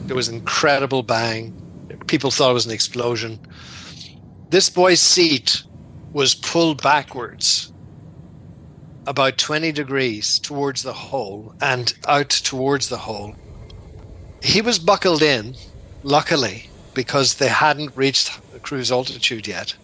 There 0.05 0.15
was 0.15 0.29
incredible 0.29 1.03
bang. 1.03 1.55
People 2.07 2.31
thought 2.31 2.51
it 2.51 2.55
was 2.55 2.65
an 2.65 2.71
explosion. 2.71 3.39
This 4.49 4.69
boy's 4.69 4.99
seat 4.99 5.63
was 6.11 6.35
pulled 6.35 6.81
backwards 6.81 7.71
about 9.07 9.37
20 9.37 9.71
degrees 9.71 10.39
towards 10.39 10.83
the 10.83 10.93
hole 10.93 11.55
and 11.61 11.93
out 12.07 12.29
towards 12.29 12.89
the 12.89 12.97
hole. 12.97 13.35
He 14.43 14.61
was 14.61 14.79
buckled 14.79 15.21
in, 15.21 15.55
luckily, 16.03 16.70
because 16.93 17.35
they 17.35 17.47
hadn't 17.47 17.95
reached 17.95 18.39
cruise 18.61 18.91
altitude 18.91 19.47
yet. 19.47 19.75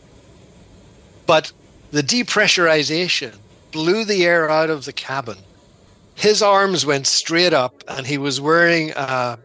But 1.26 1.52
the 1.92 2.02
depressurization 2.02 3.36
blew 3.72 4.06
the 4.06 4.26
air 4.26 4.50
out 4.50 4.70
of 4.70 4.86
the 4.86 4.94
cabin. 4.94 5.38
His 6.16 6.42
arms 6.42 6.86
went 6.86 7.06
straight 7.06 7.54
up, 7.54 7.84
and 7.88 8.08
he 8.08 8.18
was 8.18 8.42
wearing 8.42 8.92
a, 8.92 9.38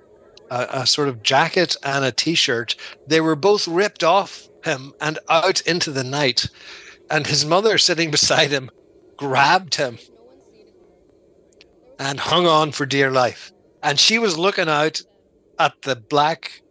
a, 0.50 0.66
a 0.71 0.87
sort 0.87 1.09
of 1.09 1.23
jacket 1.23 1.76
and 1.83 2.04
a 2.04 2.12
t 2.12 2.35
shirt. 2.35 2.76
They 3.07 3.21
were 3.21 3.37
both 3.37 3.69
ripped 3.69 4.02
off 4.02 4.49
him 4.64 4.95
and 5.00 5.19
out 5.28 5.61
into 5.62 5.90
the 5.90 6.04
night. 6.04 6.49
And 7.11 7.26
his 7.26 7.45
mother, 7.45 7.76
sitting 7.78 8.11
beside 8.19 8.50
him, 8.50 8.71
grabbed 9.16 9.75
him 9.75 9.99
and 11.99 12.19
hung 12.19 12.47
on 12.47 12.73
for 12.73 12.87
dear 12.87 13.11
life. 13.11 13.52
And 13.83 13.99
she 13.99 14.19
was 14.19 14.38
looking 14.38 14.69
out 14.69 15.02
at 15.59 15.83
the 15.83 15.97
black 15.97 16.62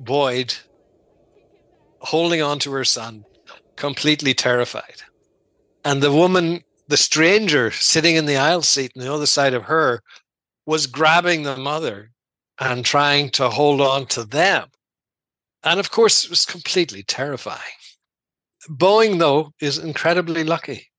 void, 0.00 0.54
holding 2.00 2.42
on 2.42 2.58
to 2.60 2.72
her 2.72 2.84
son, 2.84 3.24
completely 3.76 4.34
terrified. 4.34 5.02
And 5.84 6.02
the 6.02 6.12
woman, 6.12 6.64
the 6.88 6.96
stranger 6.96 7.70
sitting 7.70 8.16
in 8.16 8.26
the 8.26 8.36
aisle 8.36 8.62
seat 8.62 8.92
on 8.96 9.02
the 9.02 9.12
other 9.12 9.26
side 9.26 9.54
of 9.54 9.64
her, 9.64 10.02
was 10.66 10.86
grabbing 10.86 11.42
the 11.42 11.56
mother 11.56 12.10
and 12.60 12.84
trying 12.84 13.30
to 13.30 13.48
hold 13.48 13.80
on 13.80 14.06
to 14.06 14.24
them. 14.24 14.68
And 15.64 15.80
of 15.80 15.90
course, 15.90 16.24
it 16.24 16.30
was 16.30 16.44
completely 16.44 17.02
terrifying. 17.02 17.58
Boeing, 18.68 19.18
though, 19.18 19.52
is 19.60 19.78
incredibly 19.78 20.44
lucky. 20.44 20.90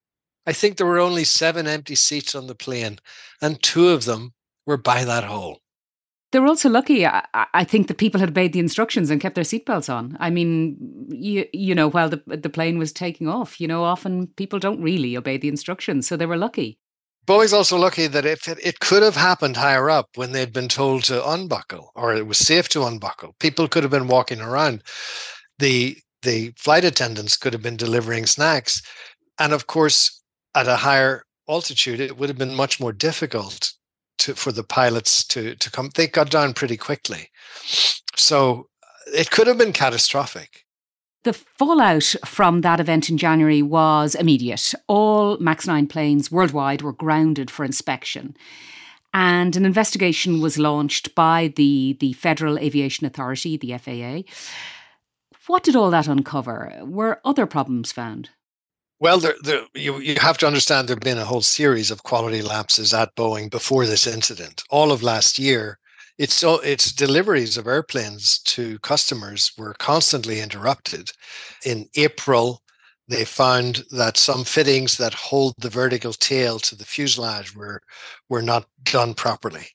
I 0.46 0.52
think 0.52 0.76
there 0.76 0.86
were 0.86 0.98
only 0.98 1.24
seven 1.24 1.66
empty 1.66 1.94
seats 1.94 2.34
on 2.34 2.46
the 2.46 2.54
plane, 2.54 2.98
and 3.40 3.62
two 3.62 3.90
of 3.90 4.04
them 4.04 4.32
were 4.66 4.76
by 4.76 5.04
that 5.04 5.24
hole. 5.24 5.59
They 6.32 6.38
were 6.38 6.46
also 6.46 6.68
lucky, 6.68 7.04
I, 7.06 7.24
I 7.34 7.64
think, 7.64 7.88
that 7.88 7.98
people 7.98 8.20
had 8.20 8.30
obeyed 8.30 8.52
the 8.52 8.60
instructions 8.60 9.10
and 9.10 9.20
kept 9.20 9.34
their 9.34 9.44
seatbelts 9.44 9.92
on. 9.92 10.16
I 10.20 10.30
mean, 10.30 10.76
you, 11.08 11.46
you 11.52 11.74
know, 11.74 11.90
while 11.90 12.08
the, 12.08 12.22
the 12.26 12.48
plane 12.48 12.78
was 12.78 12.92
taking 12.92 13.28
off, 13.28 13.60
you 13.60 13.66
know, 13.66 13.82
often 13.82 14.28
people 14.36 14.60
don't 14.60 14.80
really 14.80 15.16
obey 15.16 15.38
the 15.38 15.48
instructions, 15.48 16.06
so 16.06 16.16
they 16.16 16.26
were 16.26 16.36
lucky. 16.36 16.78
Boeing's 17.26 17.52
also 17.52 17.76
lucky 17.76 18.06
that 18.06 18.24
if 18.24 18.48
it, 18.48 18.58
it 18.62 18.80
could 18.80 19.02
have 19.02 19.16
happened 19.16 19.56
higher 19.56 19.90
up 19.90 20.08
when 20.14 20.32
they'd 20.32 20.52
been 20.52 20.68
told 20.68 21.04
to 21.04 21.28
unbuckle 21.28 21.92
or 21.94 22.14
it 22.14 22.26
was 22.26 22.38
safe 22.38 22.68
to 22.70 22.84
unbuckle, 22.84 23.34
people 23.38 23.68
could 23.68 23.82
have 23.82 23.90
been 23.90 24.08
walking 24.08 24.40
around. 24.40 24.82
The 25.58 25.98
the 26.22 26.52
flight 26.56 26.84
attendants 26.84 27.36
could 27.36 27.52
have 27.52 27.62
been 27.62 27.76
delivering 27.76 28.26
snacks. 28.26 28.82
And 29.38 29.52
of 29.52 29.66
course, 29.66 30.22
at 30.54 30.68
a 30.68 30.76
higher 30.76 31.24
altitude, 31.48 32.00
it 32.00 32.18
would 32.18 32.28
have 32.28 32.38
been 32.38 32.54
much 32.54 32.78
more 32.78 32.92
difficult 32.92 33.72
to, 34.20 34.34
for 34.34 34.52
the 34.52 34.64
pilots 34.64 35.24
to, 35.24 35.54
to 35.56 35.70
come. 35.70 35.90
They 35.94 36.06
got 36.06 36.30
down 36.30 36.54
pretty 36.54 36.76
quickly. 36.76 37.30
So 38.16 38.68
it 39.06 39.30
could 39.30 39.46
have 39.46 39.58
been 39.58 39.72
catastrophic. 39.72 40.64
The 41.22 41.32
fallout 41.34 42.14
from 42.24 42.62
that 42.62 42.80
event 42.80 43.10
in 43.10 43.18
January 43.18 43.60
was 43.60 44.14
immediate. 44.14 44.72
All 44.86 45.36
MAX 45.38 45.66
9 45.66 45.86
planes 45.86 46.32
worldwide 46.32 46.80
were 46.80 46.94
grounded 46.94 47.50
for 47.50 47.64
inspection. 47.64 48.36
And 49.12 49.56
an 49.56 49.66
investigation 49.66 50.40
was 50.40 50.58
launched 50.58 51.14
by 51.14 51.52
the, 51.56 51.96
the 52.00 52.14
Federal 52.14 52.58
Aviation 52.58 53.06
Authority, 53.06 53.56
the 53.56 53.76
FAA. 53.76 54.30
What 55.46 55.64
did 55.64 55.76
all 55.76 55.90
that 55.90 56.08
uncover? 56.08 56.80
Were 56.84 57.20
other 57.24 57.44
problems 57.44 57.92
found? 57.92 58.30
Well, 59.00 59.18
there, 59.18 59.34
there, 59.42 59.62
you, 59.74 59.98
you 60.00 60.16
have 60.20 60.36
to 60.38 60.46
understand 60.46 60.86
there 60.86 60.94
have 60.94 61.00
been 61.00 61.16
a 61.16 61.24
whole 61.24 61.40
series 61.40 61.90
of 61.90 62.02
quality 62.02 62.42
lapses 62.42 62.92
at 62.92 63.16
Boeing 63.16 63.50
before 63.50 63.86
this 63.86 64.06
incident. 64.06 64.62
All 64.68 64.92
of 64.92 65.02
last 65.02 65.38
year, 65.38 65.78
its, 66.18 66.44
its 66.44 66.92
deliveries 66.92 67.56
of 67.56 67.66
airplanes 67.66 68.40
to 68.40 68.78
customers 68.80 69.52
were 69.56 69.72
constantly 69.78 70.40
interrupted. 70.40 71.10
In 71.64 71.88
April, 71.96 72.62
they 73.08 73.24
found 73.24 73.84
that 73.90 74.18
some 74.18 74.44
fittings 74.44 74.98
that 74.98 75.14
hold 75.14 75.54
the 75.56 75.70
vertical 75.70 76.12
tail 76.12 76.58
to 76.58 76.76
the 76.76 76.84
fuselage 76.84 77.56
were, 77.56 77.80
were 78.28 78.42
not 78.42 78.66
done 78.84 79.14
properly. 79.14 79.68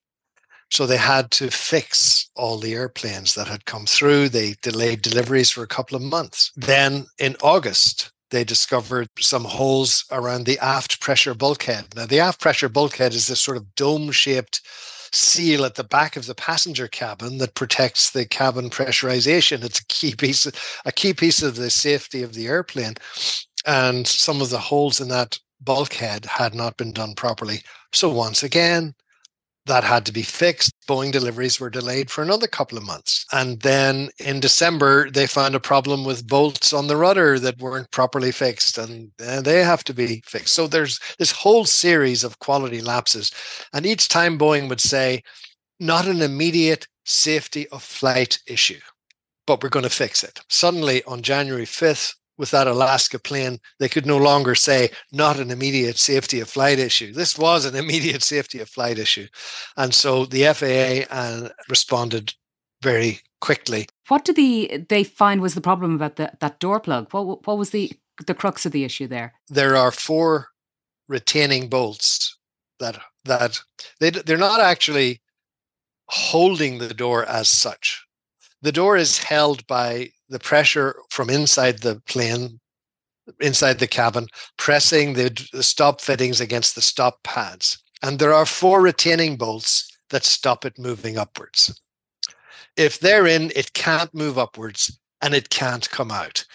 So 0.69 0.85
they 0.85 0.97
had 0.97 1.31
to 1.31 1.49
fix 1.49 2.29
all 2.35 2.59
the 2.59 2.75
airplanes 2.75 3.33
that 3.33 3.47
had 3.47 3.65
come 3.65 3.87
through. 3.87 4.29
They 4.29 4.55
delayed 4.61 5.01
deliveries 5.01 5.49
for 5.49 5.63
a 5.63 5.67
couple 5.67 5.95
of 5.95 6.03
months. 6.03 6.51
Then 6.55 7.07
in 7.17 7.35
August, 7.41 8.11
they 8.35 8.43
discovered 8.43 9.07
some 9.19 9.45
holes 9.45 10.03
around 10.11 10.45
the 10.45 10.59
aft 10.59 10.99
pressure 10.99 11.33
bulkhead. 11.33 11.95
Now, 11.95 12.05
the 12.05 12.19
aft 12.19 12.41
pressure 12.41 12.67
bulkhead 12.67 13.13
is 13.13 13.27
this 13.27 13.39
sort 13.39 13.57
of 13.57 13.75
dome 13.75 14.11
shaped 14.11 14.61
seal 15.13 15.63
at 15.63 15.75
the 15.75 15.83
back 15.83 16.17
of 16.17 16.25
the 16.25 16.35
passenger 16.35 16.89
cabin 16.89 17.37
that 17.37 17.55
protects 17.55 18.11
the 18.11 18.25
cabin 18.25 18.69
pressurization. 18.69 19.63
It's 19.63 19.79
a 19.79 19.85
key 19.85 20.15
piece, 20.15 20.45
a 20.83 20.91
key 20.91 21.13
piece 21.13 21.41
of 21.41 21.55
the 21.55 21.69
safety 21.69 22.21
of 22.23 22.33
the 22.33 22.47
airplane. 22.47 22.95
And 23.65 24.05
some 24.05 24.41
of 24.41 24.49
the 24.49 24.59
holes 24.59 24.99
in 24.99 25.07
that 25.07 25.39
bulkhead 25.61 26.25
had 26.25 26.53
not 26.53 26.75
been 26.75 26.91
done 26.91 27.15
properly. 27.15 27.61
So 27.93 28.09
once 28.09 28.43
again, 28.43 28.93
that 29.65 29.83
had 29.83 30.05
to 30.05 30.11
be 30.11 30.21
fixed. 30.21 30.71
Boeing 30.87 31.11
deliveries 31.11 31.59
were 31.59 31.69
delayed 31.69 32.11
for 32.11 32.21
another 32.21 32.47
couple 32.47 32.77
of 32.77 32.83
months. 32.83 33.25
And 33.31 33.59
then 33.61 34.09
in 34.19 34.39
December, 34.39 35.09
they 35.09 35.25
found 35.25 35.55
a 35.55 35.59
problem 35.59 36.05
with 36.05 36.27
bolts 36.27 36.71
on 36.73 36.87
the 36.87 36.97
rudder 36.97 37.39
that 37.39 37.59
weren't 37.59 37.89
properly 37.91 38.31
fixed, 38.31 38.77
and, 38.77 39.11
and 39.19 39.43
they 39.43 39.63
have 39.63 39.83
to 39.85 39.93
be 39.93 40.21
fixed. 40.25 40.53
So 40.53 40.67
there's 40.67 40.99
this 41.17 41.31
whole 41.31 41.65
series 41.65 42.23
of 42.23 42.39
quality 42.39 42.81
lapses. 42.81 43.31
And 43.73 43.85
each 43.85 44.07
time 44.07 44.37
Boeing 44.37 44.69
would 44.69 44.81
say, 44.81 45.23
not 45.79 46.07
an 46.07 46.21
immediate 46.21 46.87
safety 47.05 47.67
of 47.69 47.83
flight 47.83 48.39
issue, 48.47 48.79
but 49.47 49.61
we're 49.61 49.69
going 49.69 49.83
to 49.83 49.89
fix 49.89 50.23
it. 50.23 50.39
Suddenly 50.49 51.03
on 51.03 51.21
January 51.21 51.65
5th, 51.65 52.15
with 52.37 52.51
that 52.51 52.67
Alaska 52.67 53.19
plane, 53.19 53.59
they 53.79 53.89
could 53.89 54.05
no 54.05 54.17
longer 54.17 54.55
say 54.55 54.89
not 55.11 55.39
an 55.39 55.51
immediate 55.51 55.97
safety 55.97 56.39
of 56.39 56.49
flight 56.49 56.79
issue. 56.79 57.13
This 57.13 57.37
was 57.37 57.65
an 57.65 57.75
immediate 57.83 58.23
safety 58.23 58.59
of 58.59 58.69
flight 58.69 58.99
issue. 58.99 59.27
And 59.77 59.93
so 59.93 60.25
the 60.25 60.45
FAA 60.53 61.13
uh, 61.13 61.49
responded 61.69 62.33
very 62.81 63.19
quickly. 63.41 63.87
What 64.07 64.25
did 64.25 64.35
the, 64.35 64.85
they 64.89 65.03
find 65.03 65.41
was 65.41 65.55
the 65.55 65.61
problem 65.61 65.95
about 65.95 66.17
the, 66.17 66.31
that 66.39 66.59
door 66.59 66.79
plug? 66.79 67.11
What, 67.11 67.47
what 67.47 67.57
was 67.57 67.71
the, 67.71 67.91
the 68.25 68.33
crux 68.33 68.65
of 68.65 68.71
the 68.71 68.83
issue 68.83 69.07
there? 69.07 69.33
There 69.49 69.75
are 69.75 69.91
four 69.91 70.49
retaining 71.07 71.69
bolts 71.69 72.37
that 72.79 72.99
that 73.25 73.61
they 73.99 74.09
they're 74.09 74.37
not 74.37 74.59
actually 74.59 75.21
holding 76.07 76.77
the 76.77 76.93
door 76.93 77.25
as 77.25 77.49
such. 77.49 78.05
The 78.61 78.71
door 78.71 78.97
is 78.97 79.17
held 79.17 79.65
by 79.67 80.09
the 80.29 80.39
pressure 80.39 80.95
from 81.09 81.29
inside 81.29 81.79
the 81.79 82.01
plane, 82.07 82.59
inside 83.39 83.79
the 83.79 83.87
cabin, 83.87 84.27
pressing 84.57 85.13
the, 85.13 85.31
stop 85.61 86.01
fittings 86.01 86.41
against 86.41 86.75
the 86.75 86.81
stop 86.81 87.23
pads. 87.23 87.81
And 88.01 88.19
there 88.19 88.33
are 88.33 88.45
four 88.45 88.81
retaining 88.81 89.37
bolts 89.37 89.97
that 90.09 90.23
stop 90.23 90.65
it 90.65 90.77
moving 90.77 91.17
upwards. 91.17 91.79
If 92.77 92.99
they're 92.99 93.27
in, 93.27 93.51
it 93.55 93.73
can't 93.73 94.13
move 94.13 94.37
upwards 94.37 94.99
and 95.21 95.33
it 95.33 95.49
can't 95.49 95.89
come 95.89 96.11
out. 96.11 96.45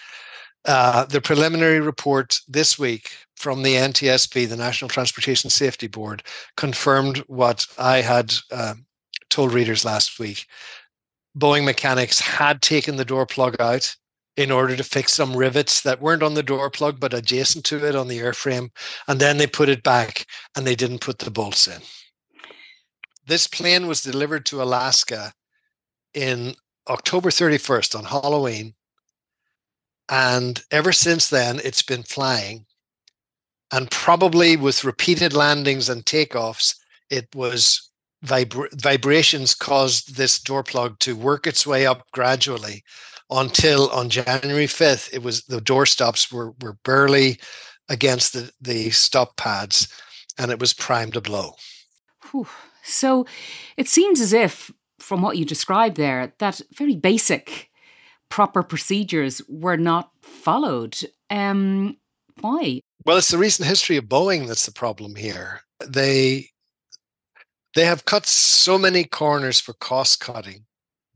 Uh, 0.67 1.07
the 1.07 1.21
preliminary 1.21 1.81
report 1.81 2.39
this 2.47 2.79
week 2.79 3.11
from 3.37 3.63
the 3.63 3.75
NTSB, 3.75 4.47
the 4.49 4.57
National 4.57 4.91
Transportation 4.91 5.49
Safety 5.49 5.87
Board, 5.87 6.23
confirmed 6.57 7.19
what 7.29 7.67
I 7.79 8.03
had 8.03 8.35
uh, 8.53 8.75
told 9.31 9.55
readers 9.55 9.85
last 9.85 10.19
week. 10.19 10.47
Boeing 11.37 11.65
mechanics 11.65 12.21
had 12.21 12.61
taken 12.61 12.97
the 12.97 13.05
door 13.05 13.27
plug 13.27 13.57
out 13.61 13.95
in 14.37 14.51
order 14.51 14.77
to 14.77 14.85
fix 14.85 15.13
some 15.13 15.37
rivets 15.37 15.83
that 15.83 16.01
weren't 16.01 16.23
on 16.23 16.35
the 16.35 16.43
door 16.43 16.71
plug 16.71 16.99
but 16.99 17.15
adjacent 17.15 17.65
to 17.67 17.85
it 17.87 17.95
on 17.95 18.09
the 18.09 18.19
airframe. 18.19 18.71
And 19.07 19.21
then 19.21 19.37
they 19.37 19.47
put 19.47 19.69
it 19.69 19.83
back 19.83 20.27
and 20.57 20.67
they 20.67 20.75
didn't 20.75 21.01
put 21.01 21.19
the 21.19 21.31
bolts 21.31 21.69
in. 21.69 21.81
This 23.27 23.47
plane 23.47 23.87
was 23.87 24.03
delivered 24.03 24.47
to 24.47 24.63
Alaska 24.63 25.33
in 26.15 26.55
October 26.89 27.31
31st 27.31 27.99
on 27.99 28.05
Halloween. 28.05 28.75
And 30.09 30.61
ever 30.71 30.93
since 30.93 31.29
then, 31.29 31.61
it's 31.63 31.83
been 31.83 32.03
flying. 32.03 32.67
And 33.71 33.91
probably 33.91 34.57
with 34.57 34.85
repeated 34.85 35.33
landings 35.33 35.89
and 35.89 36.05
takeoffs, 36.05 36.75
it 37.11 37.29
was 37.35 37.90
vibra- 38.25 38.81
vibrations 38.81 39.55
caused 39.55 40.17
this 40.17 40.41
door 40.41 40.63
plug 40.63 40.99
to 41.01 41.17
work 41.17 41.47
its 41.47 41.67
way 41.67 41.87
up 41.87 42.05
gradually 42.13 42.83
until 43.31 43.89
on 43.91 44.11
January 44.11 44.67
5th, 44.67 45.13
it 45.13 45.23
was 45.23 45.43
the 45.43 45.61
door 45.61 45.87
stops 45.87 46.33
were, 46.33 46.53
were 46.61 46.77
barely 46.85 47.39
against 47.89 48.33
the, 48.33 48.51
the 48.61 48.91
stop 48.91 49.37
pads 49.37 49.89
and 50.39 50.51
it 50.51 50.59
was 50.59 50.73
primed 50.73 51.15
to 51.15 51.21
blow. 51.21 51.55
Whew. 52.31 52.47
So 52.83 53.27
it 53.77 53.89
seems 53.89 54.21
as 54.21 54.33
if, 54.33 54.71
from 54.99 55.23
what 55.23 55.37
you 55.37 55.45
described 55.45 55.97
there, 55.97 56.33
that 56.39 56.61
very 56.75 56.97
basic 56.97 57.71
proper 58.29 58.63
procedures 58.63 59.43
were 59.49 59.77
not 59.77 60.11
followed. 60.23 60.99
Um, 61.31 61.97
why? 62.41 62.81
Well, 63.05 63.19
it's 63.19 63.31
the 63.31 63.39
recent 63.39 63.69
history 63.69 63.97
of 63.97 64.05
Boeing 64.05 64.47
that's 64.47 64.67
the 64.67 64.73
problem 64.73 65.15
here. 65.15 65.61
They 65.87 66.49
they 67.75 67.85
have 67.85 68.05
cut 68.05 68.27
so 68.27 68.79
many 68.79 69.05
corners 69.05 69.61
for 69.61 69.75
cost 69.75 70.21
cutting. 70.21 70.65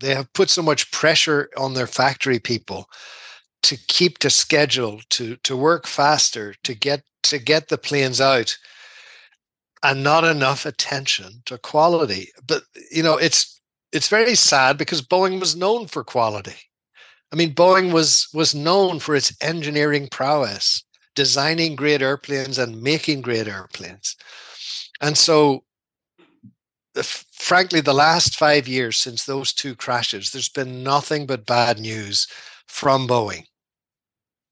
They 0.00 0.14
have 0.14 0.32
put 0.32 0.50
so 0.50 0.62
much 0.62 0.90
pressure 0.92 1.50
on 1.56 1.74
their 1.74 1.86
factory 1.86 2.38
people 2.38 2.88
to 3.62 3.76
keep 3.76 4.18
to 4.18 4.30
schedule, 4.30 5.00
to 5.10 5.36
to 5.36 5.56
work 5.56 5.86
faster, 5.86 6.54
to 6.64 6.74
get 6.74 7.02
to 7.24 7.38
get 7.38 7.68
the 7.68 7.78
planes 7.78 8.20
out, 8.20 8.56
and 9.82 10.02
not 10.02 10.24
enough 10.24 10.66
attention 10.66 11.42
to 11.46 11.58
quality. 11.58 12.28
But 12.46 12.64
you 12.90 13.02
know, 13.02 13.16
it's 13.16 13.60
it's 13.92 14.08
very 14.08 14.34
sad 14.34 14.76
because 14.76 15.00
Boeing 15.00 15.40
was 15.40 15.56
known 15.56 15.86
for 15.86 16.04
quality. 16.04 16.56
I 17.32 17.36
mean, 17.36 17.54
Boeing 17.54 17.92
was 17.92 18.28
was 18.34 18.54
known 18.54 18.98
for 19.00 19.14
its 19.16 19.34
engineering 19.40 20.08
prowess, 20.10 20.84
designing 21.14 21.76
great 21.76 22.02
airplanes 22.02 22.58
and 22.58 22.82
making 22.82 23.22
great 23.22 23.48
airplanes. 23.48 24.16
And 25.00 25.16
so 25.16 25.64
frankly, 27.02 27.80
the 27.80 27.94
last 27.94 28.36
five 28.36 28.68
years 28.68 28.96
since 28.96 29.24
those 29.24 29.52
two 29.52 29.74
crashes, 29.74 30.30
there's 30.30 30.48
been 30.48 30.82
nothing 30.82 31.26
but 31.26 31.46
bad 31.46 31.78
news 31.78 32.28
from 32.66 33.08
Boeing. 33.08 33.44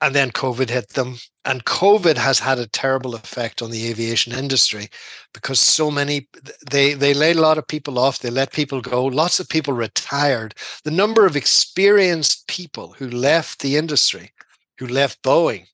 And 0.00 0.16
then 0.16 0.32
COVID 0.32 0.68
hit 0.68 0.90
them. 0.90 1.18
And 1.44 1.64
COVID 1.64 2.16
has 2.16 2.40
had 2.40 2.58
a 2.58 2.66
terrible 2.66 3.14
effect 3.14 3.62
on 3.62 3.70
the 3.70 3.86
aviation 3.86 4.32
industry 4.32 4.88
because 5.32 5.60
so 5.60 5.90
many 5.90 6.28
they 6.70 6.94
they 6.94 7.14
laid 7.14 7.36
a 7.36 7.40
lot 7.40 7.58
of 7.58 7.66
people 7.66 7.98
off, 7.98 8.18
they 8.18 8.30
let 8.30 8.52
people 8.52 8.80
go, 8.80 9.04
lots 9.04 9.38
of 9.38 9.48
people 9.48 9.74
retired. 9.74 10.54
The 10.84 10.90
number 10.90 11.24
of 11.24 11.36
experienced 11.36 12.48
people 12.48 12.94
who 12.98 13.08
left 13.08 13.60
the 13.60 13.76
industry, 13.76 14.32
who 14.78 14.88
left 14.88 15.22
Boeing, 15.22 15.66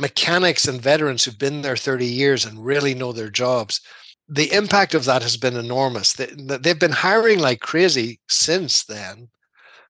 mechanics 0.00 0.68
and 0.68 0.80
veterans 0.80 1.24
who've 1.24 1.38
been 1.38 1.62
there 1.62 1.76
30 1.76 2.06
years 2.06 2.44
and 2.44 2.64
really 2.64 2.94
know 2.94 3.12
their 3.12 3.30
jobs 3.30 3.80
the 4.28 4.52
impact 4.52 4.94
of 4.94 5.04
that 5.04 5.22
has 5.22 5.36
been 5.36 5.56
enormous. 5.56 6.14
They, 6.14 6.26
they've 6.26 6.78
been 6.78 6.92
hiring 6.92 7.38
like 7.38 7.60
crazy 7.60 8.20
since 8.28 8.84
then. 8.84 9.28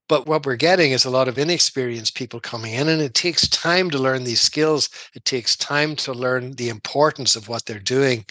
But 0.08 0.26
what 0.26 0.46
we're 0.46 0.56
getting 0.56 0.92
is 0.92 1.04
a 1.04 1.10
lot 1.10 1.26
of 1.26 1.36
inexperienced 1.36 2.14
people 2.14 2.38
coming 2.38 2.74
in, 2.74 2.88
and 2.88 3.02
it 3.02 3.14
takes 3.14 3.48
time 3.48 3.90
to 3.90 3.98
learn 3.98 4.22
these 4.22 4.40
skills. 4.40 4.88
It 5.14 5.24
takes 5.24 5.56
time 5.56 5.96
to 5.96 6.12
learn 6.12 6.52
the 6.52 6.68
importance 6.68 7.34
of 7.34 7.48
what 7.48 7.66
they're 7.66 7.80
doing. 7.80 8.24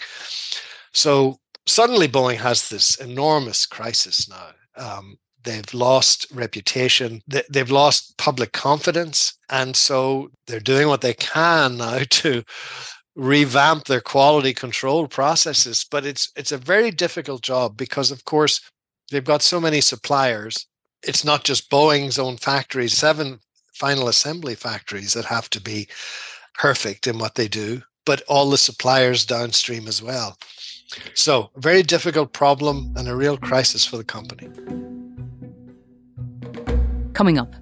So 0.94 1.38
suddenly, 1.66 2.08
Boeing 2.08 2.38
has 2.38 2.70
this 2.70 2.96
enormous 2.96 3.66
crisis 3.66 4.26
now. 4.26 4.48
Um, 4.76 5.18
they've 5.46 5.74
lost 5.74 6.26
reputation, 6.32 7.22
they've 7.50 7.70
lost 7.70 8.16
public 8.18 8.52
confidence. 8.52 9.34
And 9.48 9.76
so 9.76 10.30
they're 10.46 10.60
doing 10.60 10.88
what 10.88 11.00
they 11.00 11.14
can 11.14 11.78
now 11.78 12.00
to 12.10 12.42
revamp 13.16 13.86
their 13.86 14.00
quality 14.00 14.52
control 14.52 15.08
processes 15.08 15.86
but 15.90 16.04
it's 16.04 16.30
it's 16.36 16.52
a 16.52 16.58
very 16.58 16.90
difficult 16.90 17.40
job 17.40 17.74
because 17.74 18.10
of 18.10 18.26
course 18.26 18.60
they've 19.10 19.24
got 19.24 19.42
so 19.42 19.58
many 19.58 19.80
suppliers. 19.80 20.66
It's 21.02 21.24
not 21.24 21.44
just 21.44 21.70
boeing's 21.70 22.18
own 22.18 22.36
factories 22.36 22.92
seven 22.92 23.40
final 23.72 24.08
assembly 24.08 24.54
factories 24.54 25.14
that 25.14 25.24
have 25.24 25.48
to 25.50 25.60
be 25.60 25.88
perfect 26.54 27.06
in 27.06 27.18
what 27.18 27.34
they 27.34 27.48
do 27.48 27.82
but 28.04 28.22
all 28.28 28.48
the 28.50 28.58
suppliers 28.58 29.26
downstream 29.26 29.88
as 29.88 30.02
well. 30.02 30.38
So 31.14 31.50
very 31.56 31.82
difficult 31.82 32.32
problem 32.32 32.92
and 32.96 33.08
a 33.08 33.16
real 33.16 33.36
crisis 33.36 33.84
for 33.84 33.96
the 33.96 34.04
company. 34.04 34.48
Coming 37.14 37.38
up 37.38 37.54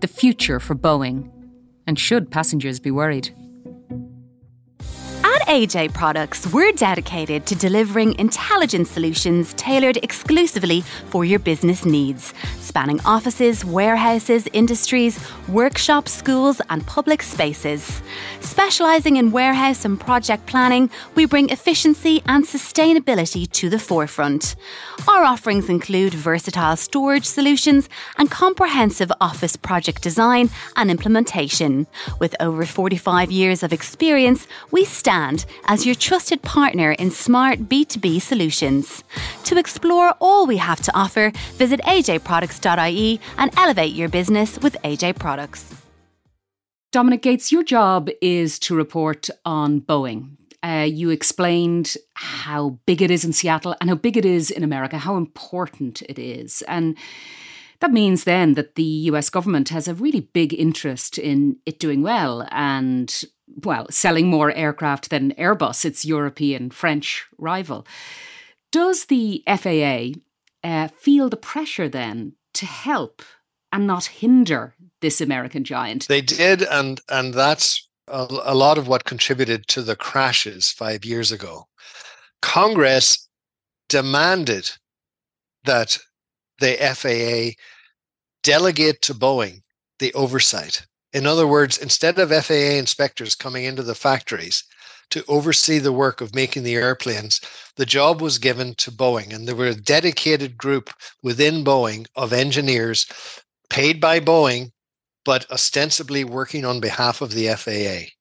the 0.00 0.08
future 0.08 0.58
for 0.58 0.74
boeing 0.74 1.30
and 1.86 1.98
should 1.98 2.30
passengers 2.30 2.80
be 2.80 2.90
worried 2.90 3.34
AJ 5.50 5.92
Products, 5.94 6.46
we're 6.52 6.70
dedicated 6.70 7.44
to 7.46 7.56
delivering 7.56 8.16
intelligent 8.20 8.86
solutions 8.86 9.52
tailored 9.54 9.96
exclusively 9.96 10.82
for 11.08 11.24
your 11.24 11.40
business 11.40 11.84
needs, 11.84 12.32
spanning 12.60 13.00
offices, 13.04 13.64
warehouses, 13.64 14.46
industries, 14.52 15.18
workshops, 15.48 16.12
schools, 16.12 16.60
and 16.70 16.86
public 16.86 17.20
spaces. 17.20 18.00
Specialising 18.38 19.16
in 19.16 19.32
warehouse 19.32 19.84
and 19.84 19.98
project 19.98 20.46
planning, 20.46 20.88
we 21.16 21.24
bring 21.24 21.50
efficiency 21.50 22.22
and 22.26 22.44
sustainability 22.44 23.50
to 23.50 23.68
the 23.68 23.78
forefront. 23.80 24.54
Our 25.08 25.24
offerings 25.24 25.68
include 25.68 26.14
versatile 26.14 26.76
storage 26.76 27.24
solutions 27.24 27.88
and 28.18 28.30
comprehensive 28.30 29.10
office 29.20 29.56
project 29.56 30.00
design 30.00 30.48
and 30.76 30.92
implementation. 30.92 31.88
With 32.20 32.36
over 32.38 32.64
45 32.64 33.32
years 33.32 33.64
of 33.64 33.72
experience, 33.72 34.46
we 34.70 34.84
stand 35.10 35.44
as 35.64 35.84
your 35.84 35.96
trusted 35.96 36.40
partner 36.40 36.92
in 36.92 37.10
smart 37.10 37.58
B2B 37.68 38.22
solutions. 38.22 39.02
To 39.42 39.58
explore 39.58 40.14
all 40.20 40.46
we 40.46 40.58
have 40.58 40.80
to 40.82 40.92
offer, 40.96 41.32
visit 41.54 41.80
ajproducts.ie 41.80 43.20
and 43.36 43.58
elevate 43.58 43.92
your 43.92 44.08
business 44.08 44.56
with 44.60 44.76
AJ 44.84 45.18
Products. 45.18 45.74
Dominic 46.92 47.22
Gates, 47.22 47.50
your 47.50 47.64
job 47.64 48.08
is 48.22 48.60
to 48.60 48.76
report 48.76 49.28
on 49.44 49.80
Boeing. 49.80 50.36
Uh, 50.62 50.86
you 50.88 51.10
explained 51.10 51.96
how 52.14 52.78
big 52.86 53.02
it 53.02 53.10
is 53.10 53.24
in 53.24 53.32
Seattle 53.32 53.74
and 53.80 53.90
how 53.90 53.96
big 53.96 54.16
it 54.16 54.24
is 54.24 54.48
in 54.48 54.62
America, 54.62 54.96
how 54.96 55.16
important 55.16 56.02
it 56.02 56.20
is. 56.20 56.62
And 56.68 56.96
that 57.80 57.90
means 57.90 58.22
then 58.24 58.54
that 58.54 58.76
the 58.76 59.10
US 59.10 59.28
government 59.28 59.70
has 59.70 59.88
a 59.88 59.94
really 59.94 60.20
big 60.20 60.54
interest 60.54 61.18
in 61.18 61.56
it 61.66 61.80
doing 61.80 62.02
well 62.02 62.46
and 62.52 63.24
well, 63.64 63.86
selling 63.90 64.28
more 64.28 64.52
aircraft 64.52 65.10
than 65.10 65.32
Airbus, 65.32 65.84
its 65.84 66.04
European 66.04 66.70
French 66.70 67.26
rival. 67.38 67.86
Does 68.72 69.06
the 69.06 69.42
FAA 69.46 70.20
uh, 70.62 70.88
feel 70.88 71.28
the 71.28 71.36
pressure 71.36 71.88
then 71.88 72.34
to 72.54 72.66
help 72.66 73.22
and 73.72 73.86
not 73.86 74.06
hinder 74.06 74.74
this 75.00 75.20
American 75.20 75.64
giant. 75.64 76.06
They 76.08 76.20
did, 76.20 76.62
and 76.62 77.00
and 77.08 77.34
that's 77.34 77.88
a, 78.08 78.26
a 78.44 78.54
lot 78.54 78.78
of 78.78 78.88
what 78.88 79.04
contributed 79.04 79.66
to 79.68 79.82
the 79.82 79.96
crashes 79.96 80.70
five 80.70 81.04
years 81.04 81.32
ago. 81.32 81.66
Congress 82.42 83.28
demanded 83.88 84.70
that 85.64 85.98
the 86.58 86.76
FAA 86.94 87.60
delegate 88.42 89.02
to 89.02 89.14
Boeing 89.14 89.62
the 89.98 90.12
oversight. 90.14 90.86
In 91.12 91.26
other 91.26 91.46
words, 91.46 91.76
instead 91.78 92.18
of 92.18 92.30
FAA 92.30 92.78
inspectors 92.78 93.34
coming 93.34 93.64
into 93.64 93.82
the 93.82 93.94
factories 93.94 94.64
to 95.10 95.24
oversee 95.26 95.78
the 95.78 95.92
work 95.92 96.20
of 96.20 96.34
making 96.34 96.62
the 96.62 96.76
airplanes, 96.76 97.40
the 97.76 97.86
job 97.86 98.20
was 98.20 98.38
given 98.38 98.74
to 98.76 98.92
Boeing. 98.92 99.34
And 99.34 99.46
there 99.46 99.56
were 99.56 99.66
a 99.66 99.74
dedicated 99.74 100.56
group 100.56 100.90
within 101.22 101.64
Boeing 101.64 102.06
of 102.14 102.32
engineers 102.32 103.06
paid 103.68 104.00
by 104.00 104.20
Boeing, 104.20 104.70
but 105.24 105.50
ostensibly 105.50 106.22
working 106.22 106.64
on 106.64 106.80
behalf 106.80 107.20
of 107.20 107.32
the 107.32 107.48
FAA. 107.48 108.12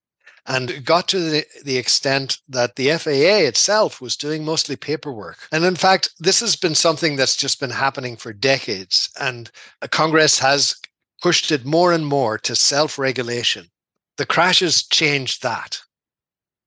And 0.47 0.71
it 0.71 0.83
got 0.83 1.07
to 1.09 1.19
the, 1.19 1.45
the 1.63 1.77
extent 1.77 2.39
that 2.49 2.75
the 2.75 2.89
FAA 2.97 3.45
itself 3.45 4.01
was 4.01 4.17
doing 4.17 4.43
mostly 4.43 4.75
paperwork. 4.75 5.47
And 5.51 5.63
in 5.63 5.75
fact, 5.75 6.09
this 6.17 6.39
has 6.39 6.55
been 6.55 6.73
something 6.73 7.15
that's 7.15 7.35
just 7.35 7.59
been 7.59 7.69
happening 7.69 8.17
for 8.17 8.33
decades. 8.33 9.11
And 9.19 9.51
Congress 9.91 10.39
has 10.39 10.75
pushed 11.21 11.51
it 11.51 11.65
more 11.65 11.91
and 11.91 12.05
more 12.05 12.37
to 12.39 12.55
self 12.55 12.97
regulation. 12.97 13.67
The 14.17 14.25
crashes 14.25 14.83
changed 14.83 15.43
that 15.43 15.81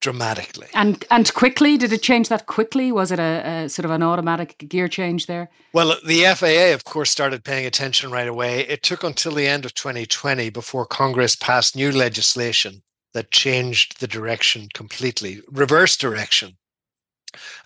dramatically. 0.02 0.66
And 0.74 1.02
and 1.10 1.32
quickly, 1.32 1.78
did 1.78 1.92
it 1.92 2.02
change 2.02 2.28
that 2.28 2.46
quickly? 2.46 2.92
Was 2.92 3.10
it 3.10 3.18
a, 3.18 3.64
a, 3.64 3.68
sort 3.68 3.86
of 3.86 3.90
an 3.92 4.02
automatic 4.02 4.58
gear 4.68 4.88
change 4.88 5.26
there? 5.26 5.48
Well, 5.72 5.96
the 6.04 6.24
FAA, 6.34 6.74
of 6.74 6.84
course, 6.84 7.10
started 7.10 7.44
paying 7.44 7.64
attention 7.64 8.10
right 8.10 8.28
away. 8.28 8.66
It 8.68 8.82
took 8.82 9.04
until 9.04 9.32
the 9.32 9.46
end 9.46 9.64
of 9.64 9.72
2020 9.74 10.50
before 10.50 10.84
Congress 10.84 11.36
passed 11.36 11.74
new 11.74 11.90
legislation 11.90 12.82
that 13.14 13.30
changed 13.30 14.00
the 14.00 14.08
direction 14.08 14.68
completely, 14.74 15.40
reverse 15.48 15.96
direction, 15.96 16.56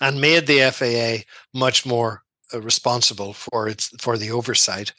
and 0.00 0.20
made 0.20 0.46
the 0.46 0.70
FAA 0.70 1.24
much 1.58 1.86
more 1.86 2.22
uh, 2.54 2.60
responsible 2.60 3.32
for 3.32 3.68
its 3.68 3.88
for 4.00 4.16
the 4.18 4.30
oversight. 4.30 4.92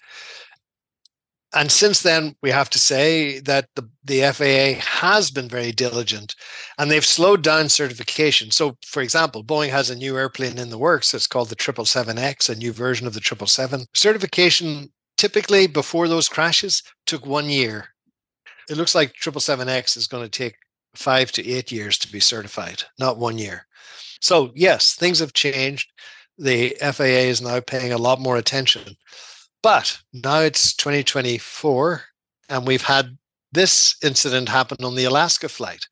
And 1.58 1.72
since 1.72 2.04
then, 2.04 2.36
we 2.44 2.52
have 2.52 2.70
to 2.70 2.80
say 2.80 3.40
that 3.40 3.68
the, 3.76 3.90
the 4.04 4.22
FAA 4.32 4.80
has 5.02 5.32
been 5.32 5.50
very 5.50 5.72
diligent 5.72 6.36
and 6.78 6.90
they've 6.90 7.06
slowed 7.06 7.42
down 7.42 7.68
certification. 7.70 8.52
So, 8.52 8.78
for 8.86 9.02
example, 9.02 9.44
Boeing 9.44 9.70
has 9.72 9.90
a 9.90 9.96
new 9.96 10.16
airplane 10.18 10.60
in 10.60 10.70
the 10.70 10.78
works. 10.78 11.14
It's 11.14 11.28
called 11.28 11.50
the 11.50 11.56
777X, 11.56 12.50
a 12.50 12.56
new 12.56 12.72
version 12.72 13.08
of 13.08 13.14
the 13.14 13.22
777. 13.22 13.88
Certification 13.96 14.92
typically 15.18 15.66
before 15.66 16.08
those 16.08 16.30
crashes 16.30 16.84
took 17.08 17.26
one 17.26 17.50
year 17.50 17.90
it 18.70 18.78
looks 18.78 18.96
like 18.96 19.14
777X 19.14 19.98
is 19.98 20.08
going 20.08 20.24
to 20.24 20.30
take 20.30 20.56
five 20.96 21.32
to 21.34 21.48
eight 21.48 21.72
years 21.72 21.98
to 22.00 22.12
be 22.12 22.20
certified, 22.20 22.84
not 23.00 23.18
one 23.18 23.38
year. 23.38 23.66
So, 24.22 24.52
yes, 24.56 24.96
things 24.96 25.20
have 25.20 25.34
changed. 25.34 25.90
The 26.38 26.76
FAA 26.82 27.30
is 27.30 27.42
now 27.42 27.60
paying 27.60 27.94
a 27.94 27.98
lot 27.98 28.20
more 28.20 28.38
attention. 28.38 28.96
But 29.68 30.00
now 30.14 30.40
it's 30.40 30.74
2024, 30.76 32.02
and 32.48 32.66
we've 32.66 32.86
had 32.86 33.18
this 33.52 33.98
incident 34.02 34.48
happen 34.48 34.78
on 34.82 34.96
the 34.96 35.04
Alaska 35.04 35.50
flight. 35.50 35.90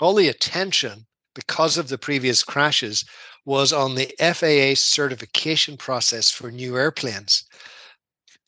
All 0.00 0.14
the 0.14 0.28
attention, 0.28 1.04
because 1.34 1.76
of 1.76 1.88
the 1.88 1.98
previous 1.98 2.42
crashes, 2.42 3.04
was 3.44 3.70
on 3.70 3.96
the 3.96 4.10
FAA 4.18 4.80
certification 4.80 5.76
process 5.76 6.30
for 6.30 6.50
new 6.50 6.78
airplanes. 6.78 7.44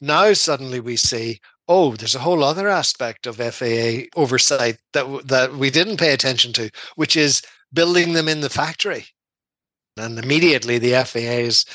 Now, 0.00 0.32
suddenly 0.32 0.80
we 0.80 0.96
see, 0.96 1.42
oh, 1.68 1.94
there's 1.94 2.14
a 2.14 2.20
whole 2.20 2.42
other 2.42 2.66
aspect 2.66 3.26
of 3.26 3.36
FAA 3.36 4.06
oversight 4.16 4.78
that 4.94 5.28
that 5.28 5.56
we 5.56 5.68
didn't 5.68 5.98
pay 5.98 6.14
attention 6.14 6.54
to, 6.54 6.70
which 6.96 7.16
is 7.16 7.42
building 7.70 8.14
them 8.14 8.28
in 8.28 8.40
the 8.40 8.48
factory. 8.48 9.04
And 9.98 10.18
immediately 10.18 10.78
the 10.78 11.04
FAA 11.04 11.44
is 11.50 11.66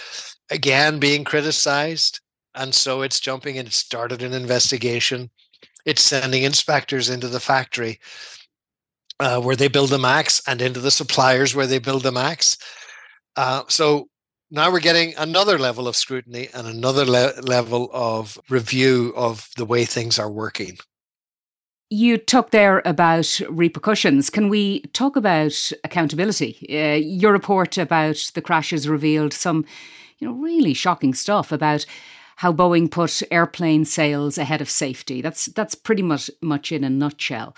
again 0.50 0.98
being 1.00 1.24
criticized. 1.24 2.20
And 2.56 2.74
so 2.74 3.02
it's 3.02 3.20
jumping 3.20 3.58
in. 3.58 3.68
It 3.68 3.74
started 3.74 4.22
an 4.22 4.34
investigation. 4.34 5.30
It's 5.86 6.02
sending 6.02 6.44
inspectors 6.44 7.10
into 7.10 7.28
the 7.28 7.40
factory 7.40 8.00
uh, 9.20 9.42
where 9.42 9.56
they 9.56 9.68
build 9.68 9.90
the 9.90 10.00
MAX 10.00 10.42
and 10.48 10.62
into 10.62 10.80
the 10.80 10.92
suppliers 10.92 11.56
where 11.56 11.68
they 11.68 11.80
build 11.80 12.04
the 12.04 12.12
MAX. 12.12 12.58
Uh, 13.36 13.64
so 13.68 14.08
now 14.52 14.72
we're 14.72 14.80
getting 14.80 15.14
another 15.18 15.58
level 15.58 15.88
of 15.88 15.96
scrutiny 15.96 16.50
and 16.54 16.68
another 16.68 17.06
le- 17.06 17.34
level 17.42 17.90
of 17.94 18.40
review 18.50 19.14
of 19.16 19.50
the 19.58 19.66
way 19.66 19.86
things 19.86 20.20
are 20.20 20.32
working. 20.32 20.78
You 21.90 22.18
talked 22.18 22.52
there 22.52 22.82
about 22.84 23.40
repercussions. 23.50 24.30
Can 24.30 24.50
we 24.50 24.82
talk 24.94 25.16
about 25.16 25.72
accountability? 25.84 26.66
Uh, 26.70 26.96
your 26.96 27.32
report 27.32 27.78
about 27.78 28.32
the 28.34 28.42
crashes 28.42 28.90
revealed 28.90 29.34
some, 29.34 29.66
you 30.18 30.28
know, 30.28 30.34
really 30.34 30.74
shocking 30.74 31.14
stuff 31.14 31.52
about 31.52 31.86
how 32.36 32.52
Boeing 32.52 32.90
put 32.90 33.22
airplane 33.32 33.86
sales 33.86 34.38
ahead 34.38 34.62
of 34.62 34.70
safety. 34.70 35.22
That's 35.22 35.46
that's 35.48 35.76
pretty 35.76 36.04
much 36.04 36.30
much 36.42 36.72
in 36.72 36.84
a 36.84 36.90
nutshell 36.90 37.56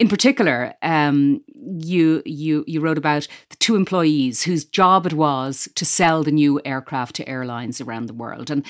in 0.00 0.08
particular, 0.08 0.72
um, 0.80 1.42
you 1.78 2.22
you 2.24 2.64
you 2.66 2.80
wrote 2.80 2.96
about 2.96 3.28
the 3.50 3.56
two 3.56 3.76
employees 3.76 4.42
whose 4.42 4.64
job 4.64 5.04
it 5.04 5.12
was 5.12 5.68
to 5.74 5.84
sell 5.84 6.24
the 6.24 6.32
new 6.32 6.58
aircraft 6.64 7.16
to 7.16 7.28
airlines 7.28 7.82
around 7.82 8.06
the 8.06 8.14
world, 8.14 8.50
and 8.50 8.64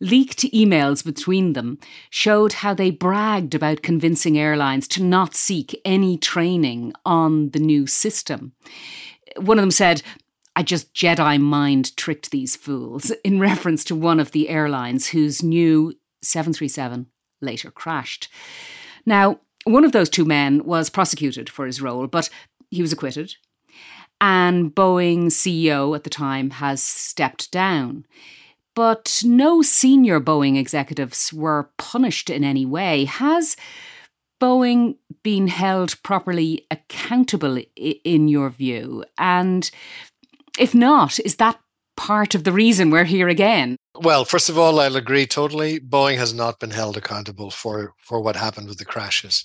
leaked 0.00 0.40
emails 0.52 1.04
between 1.04 1.52
them 1.52 1.78
showed 2.10 2.54
how 2.54 2.74
they 2.74 2.90
bragged 2.90 3.54
about 3.54 3.82
convincing 3.82 4.36
airlines 4.36 4.88
to 4.88 5.04
not 5.04 5.36
seek 5.36 5.80
any 5.84 6.18
training 6.18 6.92
on 7.06 7.50
the 7.50 7.60
new 7.60 7.86
system. 7.86 8.52
One 9.36 9.58
of 9.58 9.62
them 9.62 9.70
said, 9.70 10.02
I 10.54 10.62
just 10.62 10.92
Jedi 10.94 11.40
mind 11.40 11.96
tricked 11.96 12.30
these 12.30 12.56
fools, 12.56 13.10
in 13.24 13.40
reference 13.40 13.84
to 13.84 13.94
one 13.94 14.20
of 14.20 14.32
the 14.32 14.48
airlines 14.48 15.08
whose 15.08 15.42
new 15.42 15.94
737 16.22 17.06
later 17.40 17.70
crashed. 17.70 18.28
Now, 19.04 19.40
one 19.64 19.84
of 19.84 19.92
those 19.92 20.08
two 20.08 20.24
men 20.24 20.64
was 20.64 20.90
prosecuted 20.90 21.48
for 21.48 21.66
his 21.66 21.80
role, 21.80 22.06
but 22.06 22.28
he 22.70 22.82
was 22.82 22.92
acquitted. 22.92 23.34
And 24.20 24.72
Boeing 24.74 25.26
CEO 25.26 25.96
at 25.96 26.04
the 26.04 26.10
time 26.10 26.50
has 26.50 26.82
stepped 26.82 27.50
down. 27.50 28.06
But 28.74 29.22
no 29.24 29.62
senior 29.62 30.20
Boeing 30.20 30.56
executives 30.56 31.32
were 31.32 31.70
punished 31.76 32.30
in 32.30 32.44
any 32.44 32.64
way. 32.64 33.04
Has 33.04 33.56
Boeing 34.40 34.96
been 35.22 35.48
held 35.48 36.02
properly 36.02 36.66
accountable 36.70 37.58
in 37.76 38.28
your 38.28 38.48
view? 38.50 39.04
And 39.18 39.70
if 40.58 40.74
not, 40.74 41.18
is 41.20 41.36
that 41.36 41.58
part 41.96 42.34
of 42.34 42.44
the 42.44 42.52
reason 42.52 42.90
we're 42.90 43.04
here 43.04 43.28
again? 43.28 43.76
Well, 43.94 44.24
first 44.24 44.48
of 44.48 44.58
all, 44.58 44.80
I'll 44.80 44.96
agree 44.96 45.26
totally. 45.26 45.78
Boeing 45.78 46.16
has 46.16 46.32
not 46.32 46.58
been 46.58 46.70
held 46.70 46.96
accountable 46.96 47.50
for 47.50 47.94
for 47.98 48.20
what 48.20 48.36
happened 48.36 48.68
with 48.68 48.78
the 48.78 48.84
crashes. 48.84 49.44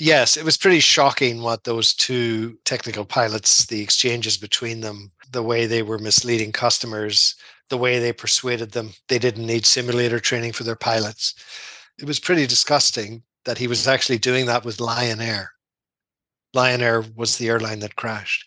Yes, 0.00 0.36
it 0.36 0.44
was 0.44 0.56
pretty 0.56 0.80
shocking 0.80 1.42
what 1.42 1.64
those 1.64 1.94
two 1.94 2.58
technical 2.64 3.04
pilots, 3.04 3.66
the 3.66 3.82
exchanges 3.82 4.38
between 4.38 4.80
them, 4.80 5.12
the 5.30 5.42
way 5.42 5.66
they 5.66 5.82
were 5.82 5.98
misleading 5.98 6.52
customers, 6.52 7.34
the 7.68 7.76
way 7.76 7.98
they 7.98 8.12
persuaded 8.12 8.72
them 8.72 8.90
they 9.08 9.18
didn't 9.18 9.46
need 9.46 9.66
simulator 9.66 10.18
training 10.18 10.52
for 10.52 10.64
their 10.64 10.76
pilots. 10.76 11.34
It 11.98 12.06
was 12.06 12.18
pretty 12.18 12.46
disgusting 12.46 13.22
that 13.44 13.58
he 13.58 13.66
was 13.66 13.86
actually 13.86 14.18
doing 14.18 14.46
that 14.46 14.64
with 14.64 14.80
Lion 14.80 15.20
Air. 15.20 15.52
Lion 16.54 16.80
Air 16.82 17.04
was 17.16 17.36
the 17.36 17.48
airline 17.48 17.80
that 17.80 17.96
crashed. 17.96 18.46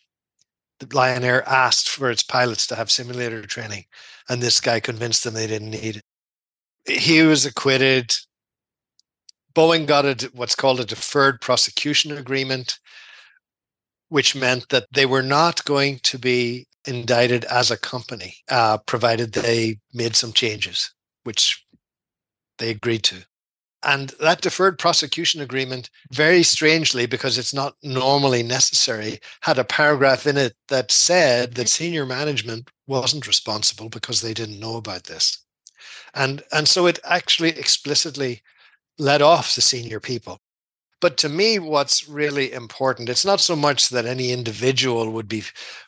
Lion 0.94 1.24
Air 1.24 1.48
asked 1.48 1.90
for 1.90 2.12
its 2.12 2.24
pilots 2.24 2.68
to 2.68 2.76
have 2.76 2.92
simulator 2.92 3.42
training, 3.44 3.86
and 4.30 4.42
this 4.42 4.60
guy 4.60 4.80
convinced 4.80 5.24
them 5.24 5.34
they 5.34 5.48
didn't 5.48 5.72
need 5.72 5.98
it. 5.98 7.02
He 7.02 7.22
was 7.22 7.46
acquitted. 7.46 8.14
Boeing 9.54 9.86
got 9.88 10.06
a, 10.06 10.30
what's 10.34 10.56
called 10.56 10.80
a 10.80 10.86
deferred 10.86 11.40
prosecution 11.40 12.12
agreement, 12.12 12.80
which 14.10 14.36
meant 14.36 14.70
that 14.70 14.86
they 14.94 15.06
were 15.06 15.24
not 15.24 15.64
going 15.66 16.00
to 16.04 16.20
be 16.20 16.68
indicted 16.86 17.46
as 17.46 17.72
a 17.72 17.78
company, 17.78 18.36
uh, 18.50 18.78
provided 18.80 19.32
they 19.32 19.80
made 19.94 20.16
some 20.16 20.34
changes, 20.34 20.94
which 21.24 21.66
they 22.58 22.70
agreed 22.70 23.04
to. 23.04 23.26
And 23.86 24.10
that 24.20 24.42
deferred 24.42 24.80
prosecution 24.80 25.42
agreement, 25.42 25.92
very 26.12 26.42
strangely, 26.42 27.06
because 27.06 27.38
it's 27.38 27.54
not 27.54 27.76
normally 27.84 28.42
necessary, 28.42 29.20
had 29.42 29.60
a 29.60 29.64
paragraph 29.64 30.26
in 30.26 30.38
it 30.38 30.56
that 30.70 30.92
said 30.92 31.54
that 31.54 31.70
senior 31.70 32.06
management 32.06 32.72
wasn't 32.88 33.28
responsible 33.28 33.90
because 33.90 34.22
they 34.22 34.34
didn't 34.34 34.60
know 34.60 34.78
about 34.78 35.04
this. 35.04 35.38
And, 36.16 36.42
and 36.52 36.68
so 36.68 36.88
it 36.88 36.98
actually 37.04 37.50
explicitly 37.50 38.42
let 38.98 39.22
off 39.22 39.54
the 39.54 39.62
senior 39.62 40.00
people. 40.00 40.40
But 41.00 41.18
to 41.18 41.30
me, 41.30 41.60
what's 41.60 42.10
really 42.10 42.54
important, 42.54 43.10
it's 43.10 43.26
not 43.26 43.40
so 43.40 43.56
much 43.56 43.90
that 43.90 44.08
any 44.08 44.32
individual 44.32 45.12
would 45.12 45.28
be 45.28 45.44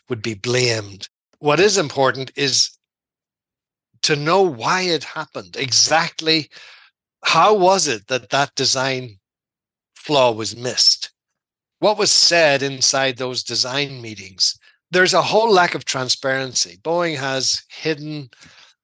would 0.10 0.22
be 0.22 0.36
blamed. 0.36 1.10
What 1.40 1.60
is 1.60 1.78
important 1.78 2.32
is 2.36 2.70
to 4.04 4.16
know 4.16 4.42
why 4.42 4.82
it 4.82 5.04
happened, 5.04 5.56
exactly 5.58 6.50
how 7.28 7.54
was 7.54 7.90
it 7.90 8.08
that 8.08 8.30
that 8.30 8.56
design 8.56 9.20
flaw 9.96 10.32
was 10.32 10.56
missed? 10.56 11.12
What 11.80 11.98
was 11.98 12.10
said 12.10 12.64
inside 12.64 13.18
those 13.18 13.44
design 13.44 14.02
meetings? 14.02 14.58
There's 14.92 15.14
a 15.14 15.22
whole 15.22 15.52
lack 15.52 15.76
of 15.76 15.84
transparency. 15.84 16.78
Boeing 16.82 17.18
has 17.18 17.64
hidden 17.70 18.30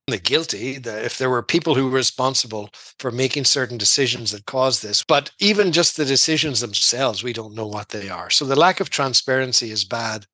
the 0.07 0.17
guilty 0.17 0.77
the, 0.77 1.05
if 1.05 1.17
there 1.17 1.29
were 1.29 1.41
people 1.41 1.73
who 1.73 1.85
were 1.85 1.95
responsible 1.95 2.69
for 2.99 3.11
making 3.11 3.45
certain 3.45 3.77
decisions 3.77 4.31
that 4.31 4.45
caused 4.45 4.83
this 4.83 5.01
but 5.01 5.31
even 5.39 5.71
just 5.71 5.95
the 5.95 6.03
decisions 6.03 6.59
themselves 6.59 7.23
we 7.23 7.31
don't 7.31 7.55
know 7.55 7.65
what 7.65 7.87
they 7.87 8.09
are 8.09 8.29
so 8.29 8.43
the 8.43 8.53
lack 8.53 8.81
of 8.81 8.89
transparency 8.89 9.71
is 9.71 9.85
bad 9.85 10.25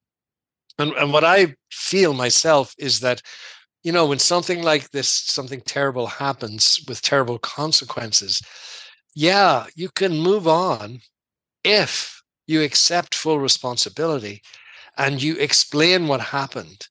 and, 0.80 0.92
and 0.94 1.14
what 1.14 1.24
i 1.24 1.56
feel 1.70 2.14
myself 2.16 2.74
is 2.80 3.00
that 3.00 3.22
you 3.84 3.92
know 3.92 4.06
when 4.06 4.20
something 4.20 4.64
like 4.64 4.92
this 4.92 5.10
something 5.10 5.62
terrible 5.62 6.08
happens 6.08 6.80
with 6.88 7.02
terrible 7.02 7.40
consequences 7.40 8.42
yeah 9.16 9.66
you 9.76 9.90
can 9.90 10.20
move 10.20 10.48
on 10.48 11.00
if 11.64 12.22
you 12.48 12.64
accept 12.64 13.14
full 13.16 13.40
responsibility 13.40 14.42
and 14.98 15.22
you 15.22 15.36
explain 15.38 16.08
what 16.08 16.20
happened 16.20 16.88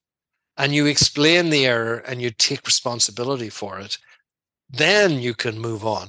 and 0.57 0.75
you 0.75 0.87
explain 0.87 1.51
the 1.51 1.67
error 1.67 1.99
and 1.99 2.21
you 2.21 2.31
take 2.31 2.67
responsibility 2.67 3.49
for 3.49 3.79
it, 3.79 3.99
then 4.69 5.21
you 5.21 5.35
can 5.35 5.59
move 5.59 5.87
on. 5.87 6.09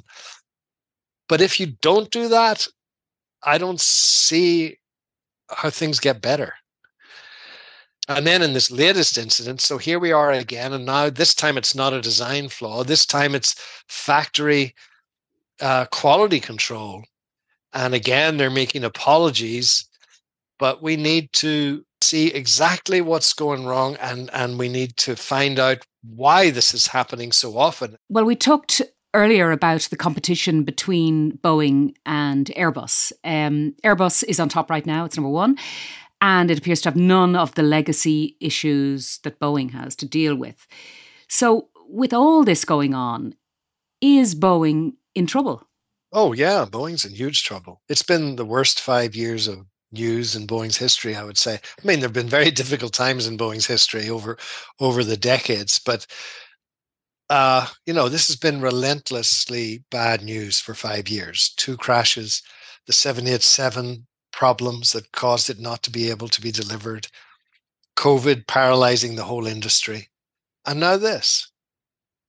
But 1.28 1.42
if 1.42 1.60
you 1.60 1.68
don't 1.82 2.10
do 2.10 2.28
that, 2.30 2.68
I 3.44 3.58
don't 3.58 3.80
see 3.80 4.78
how 5.50 5.70
things 5.70 6.00
get 6.00 6.22
better. 6.22 6.54
And 8.10 8.26
then 8.26 8.42
in 8.42 8.54
this 8.54 8.72
latest 8.72 9.20
incident, 9.20 9.62
so 9.62 9.78
here 9.78 10.00
we 10.00 10.12
are 10.12 10.32
again, 10.32 10.74
and 10.74 10.84
now 10.84 11.12
this 11.12 11.36
time 11.36 11.58
it's 11.58 11.76
not 11.76 11.94
a 11.94 12.02
design 12.02 12.50
flaw. 12.50 12.84
This 12.84 13.06
time 13.06 13.36
it's 13.36 13.56
factory 13.88 14.74
uh, 15.62 15.86
quality 15.92 16.40
control. 16.40 17.04
And 17.72 17.94
again, 17.94 18.38
they're 18.38 18.50
making 18.50 18.84
apologies, 18.84 19.88
but 20.58 20.82
we 20.82 20.96
need 20.96 21.32
to 21.34 21.86
see 22.02 22.28
exactly 22.28 23.02
what's 23.02 23.34
going 23.34 23.66
wrong 23.66 23.96
and 23.98 24.30
and 24.34 24.58
we 24.58 24.70
need 24.70 24.96
to 24.98 25.16
find 25.16 25.60
out 25.60 25.86
why 26.16 26.50
this 26.50 26.74
is 26.74 26.88
happening 26.88 27.32
so 27.32 27.58
often. 27.58 27.96
Well, 28.10 28.26
we 28.26 28.36
talked 28.36 28.82
earlier 29.14 29.52
about 29.52 29.82
the 29.82 29.98
competition 29.98 30.64
between 30.64 31.38
Boeing 31.44 31.94
and 32.06 32.48
Airbus. 32.56 33.12
Um, 33.24 33.76
Airbus 33.84 34.24
is 34.28 34.40
on 34.40 34.50
top 34.50 34.72
right 34.72 34.86
now; 34.86 35.06
it's 35.06 35.18
number 35.18 35.30
one, 35.30 35.58
and 36.22 36.52
it 36.52 36.58
appears 36.58 36.82
to 36.82 36.90
have 36.90 36.96
none 36.96 37.36
of 37.36 37.56
the 37.56 37.64
legacy 37.64 38.38
issues 38.40 39.20
that 39.24 39.40
Boeing 39.40 39.72
has 39.72 39.96
to 39.98 40.06
deal 40.06 40.36
with. 40.36 40.68
So, 41.28 41.70
with 41.88 42.14
all 42.14 42.44
this 42.44 42.66
going 42.66 42.94
on, 42.94 43.36
is 44.02 44.36
Boeing 44.36 44.94
in 45.16 45.28
trouble? 45.28 45.68
Oh 46.12 46.34
yeah, 46.34 46.66
Boeing's 46.70 47.06
in 47.06 47.14
huge 47.14 47.44
trouble. 47.44 47.82
It's 47.88 48.04
been 48.04 48.36
the 48.36 48.46
worst 48.46 48.82
five 48.82 49.16
years 49.16 49.48
of 49.48 49.66
news 49.92 50.36
in 50.36 50.48
Boeing's 50.48 50.78
history, 50.78 51.16
I 51.16 51.24
would 51.24 51.38
say. 51.38 51.56
I 51.56 51.88
mean, 51.88 52.00
there 52.00 52.08
have 52.08 52.14
been 52.14 52.30
very 52.30 52.52
difficult 52.62 52.94
times 52.94 53.28
in 53.28 53.38
Boeing's 53.38 53.68
history 53.68 54.10
over 54.10 54.38
over 54.80 55.04
the 55.04 55.18
decades, 55.18 55.80
but 55.80 56.06
uh, 57.30 57.68
you 57.86 57.94
know, 57.94 58.10
this 58.10 58.28
has 58.28 58.36
been 58.36 58.62
relentlessly 58.62 59.84
bad 59.92 60.24
news 60.24 60.60
for 60.60 60.74
five 60.74 61.08
years. 61.08 61.54
Two 61.58 61.78
crashes, 61.78 62.42
the 62.88 62.94
787 62.94 64.08
problems 64.40 64.94
that 64.94 65.12
caused 65.12 65.50
it 65.50 65.60
not 65.60 65.84
to 65.84 65.92
be 65.92 66.10
able 66.10 66.30
to 66.30 66.40
be 66.40 66.50
delivered, 66.50 67.06
COVID 67.98 68.48
paralyzing 68.48 69.18
the 69.18 69.26
whole 69.26 69.46
industry, 69.46 70.08
and 70.66 70.80
now 70.80 70.96
this. 70.96 71.52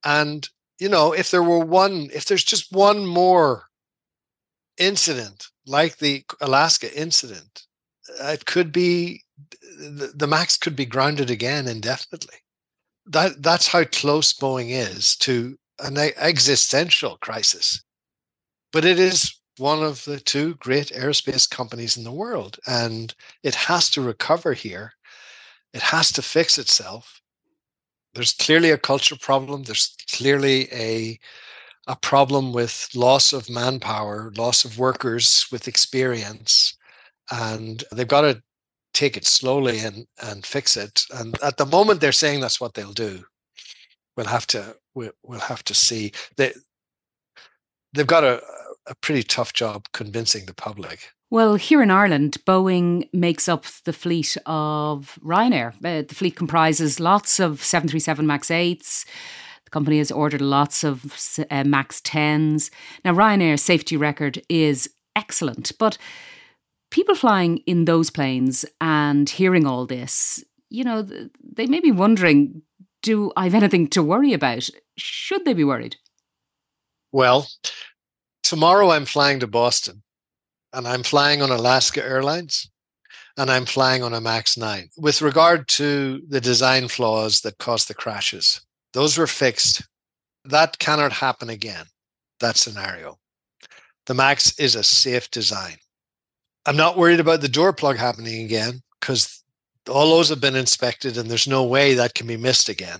And 0.04 0.48
you 0.80 0.88
know, 0.88 1.12
if 1.12 1.30
there 1.30 1.44
were 1.44 1.64
one, 1.64 2.08
if 2.12 2.24
there's 2.24 2.42
just 2.42 2.72
one 2.72 3.06
more 3.06 3.68
incident 4.76 5.46
like 5.66 5.98
the 5.98 6.24
Alaska 6.40 6.88
incident, 7.00 7.66
it 8.20 8.44
could 8.44 8.72
be 8.72 9.22
the, 9.78 10.26
max 10.26 10.56
could 10.56 10.74
be 10.74 10.86
grounded 10.86 11.30
again 11.30 11.68
indefinitely. 11.68 12.38
That 13.06 13.40
that's 13.40 13.68
how 13.68 13.84
close 13.84 14.32
Boeing 14.32 14.70
is 14.70 15.14
to 15.18 15.56
an 15.78 15.96
existential 15.96 17.18
crisis. 17.18 17.84
But 18.72 18.84
it 18.84 18.98
is 18.98 19.39
one 19.60 19.82
of 19.84 20.04
the 20.06 20.20
two 20.20 20.56
great 20.56 20.88
aerospace 20.88 21.50
companies 21.50 21.96
in 21.98 22.04
the 22.04 22.12
world, 22.12 22.58
and 22.66 23.14
it 23.44 23.54
has 23.56 23.90
to 23.90 24.02
recover 24.02 24.54
here. 24.54 24.94
It 25.74 25.82
has 25.82 26.12
to 26.14 26.22
fix 26.22 26.58
itself. 26.58 27.20
There's 28.14 28.32
clearly 28.34 28.70
a 28.70 28.78
culture 28.78 29.16
problem. 29.16 29.64
There's 29.64 29.96
clearly 30.12 30.68
a 30.72 31.18
a 31.88 31.96
problem 31.96 32.52
with 32.52 32.88
loss 32.94 33.32
of 33.32 33.50
manpower, 33.50 34.32
loss 34.36 34.64
of 34.64 34.78
workers 34.78 35.46
with 35.52 35.68
experience, 35.68 36.76
and 37.32 37.84
they've 37.92 38.08
got 38.08 38.22
to 38.22 38.42
take 38.94 39.16
it 39.16 39.26
slowly 39.26 39.80
and 39.80 40.06
and 40.22 40.46
fix 40.46 40.76
it. 40.76 41.04
And 41.14 41.40
at 41.42 41.56
the 41.58 41.66
moment, 41.66 42.00
they're 42.00 42.12
saying 42.12 42.40
that's 42.40 42.60
what 42.60 42.74
they'll 42.74 42.92
do. 42.92 43.24
We'll 44.16 44.26
have 44.26 44.46
to 44.48 44.76
we'll, 44.94 45.12
have 45.40 45.64
to 45.64 45.74
see. 45.74 46.12
They 46.36 46.52
they've 47.94 48.06
got 48.06 48.24
a 48.24 48.42
a 48.90 48.94
pretty 48.96 49.22
tough 49.22 49.54
job 49.54 49.86
convincing 49.92 50.44
the 50.44 50.52
public. 50.52 51.12
Well, 51.30 51.54
here 51.54 51.80
in 51.80 51.92
Ireland, 51.92 52.38
Boeing 52.44 53.08
makes 53.12 53.48
up 53.48 53.64
the 53.84 53.92
fleet 53.92 54.36
of 54.46 55.16
Ryanair. 55.24 55.74
Uh, 55.76 56.02
the 56.06 56.14
fleet 56.14 56.34
comprises 56.34 56.98
lots 56.98 57.38
of 57.38 57.62
737 57.62 58.26
MAX 58.26 58.48
8s, 58.48 59.06
the 59.64 59.70
company 59.70 59.98
has 59.98 60.10
ordered 60.10 60.40
lots 60.40 60.82
of 60.82 61.16
uh, 61.48 61.62
MAX 61.62 62.00
10s. 62.00 62.70
Now, 63.04 63.14
Ryanair's 63.14 63.62
safety 63.62 63.96
record 63.96 64.42
is 64.48 64.90
excellent, 65.14 65.70
but 65.78 65.96
people 66.90 67.14
flying 67.14 67.58
in 67.58 67.84
those 67.84 68.10
planes 68.10 68.64
and 68.80 69.30
hearing 69.30 69.66
all 69.66 69.86
this, 69.86 70.42
you 70.68 70.82
know, 70.82 71.02
they 71.02 71.66
may 71.66 71.80
be 71.80 71.92
wondering 71.92 72.62
do 73.02 73.32
I 73.34 73.44
have 73.44 73.54
anything 73.54 73.88
to 73.88 74.02
worry 74.02 74.34
about? 74.34 74.68
Should 74.98 75.46
they 75.46 75.54
be 75.54 75.64
worried? 75.64 75.96
Well, 77.12 77.48
tomorrow 78.50 78.90
I'm 78.90 79.04
flying 79.04 79.38
to 79.38 79.46
Boston 79.46 80.02
and 80.72 80.88
I'm 80.88 81.04
flying 81.04 81.40
on 81.40 81.52
Alaska 81.52 82.04
Airlines 82.04 82.68
and 83.36 83.48
I'm 83.48 83.64
flying 83.64 84.02
on 84.02 84.12
a 84.12 84.20
MAX 84.20 84.56
9. 84.56 84.88
With 84.98 85.22
regard 85.22 85.68
to 85.68 86.20
the 86.28 86.40
design 86.40 86.88
flaws 86.88 87.42
that 87.42 87.58
caused 87.58 87.86
the 87.86 87.94
crashes, 87.94 88.60
those 88.92 89.16
were 89.16 89.28
fixed. 89.28 89.86
That 90.44 90.80
cannot 90.80 91.12
happen 91.12 91.48
again, 91.48 91.86
that 92.40 92.56
scenario. 92.56 93.20
The 94.06 94.14
Max 94.14 94.58
is 94.58 94.74
a 94.74 94.82
safe 94.82 95.30
design. 95.30 95.76
I'm 96.66 96.76
not 96.76 96.96
worried 96.96 97.20
about 97.20 97.42
the 97.42 97.48
door 97.48 97.72
plug 97.72 97.98
happening 97.98 98.44
again 98.44 98.82
because 99.00 99.44
all 99.88 100.10
those 100.10 100.28
have 100.28 100.40
been 100.40 100.56
inspected 100.56 101.16
and 101.16 101.30
there's 101.30 101.46
no 101.46 101.62
way 101.62 101.94
that 101.94 102.14
can 102.14 102.26
be 102.26 102.36
missed 102.36 102.68
again. 102.68 102.98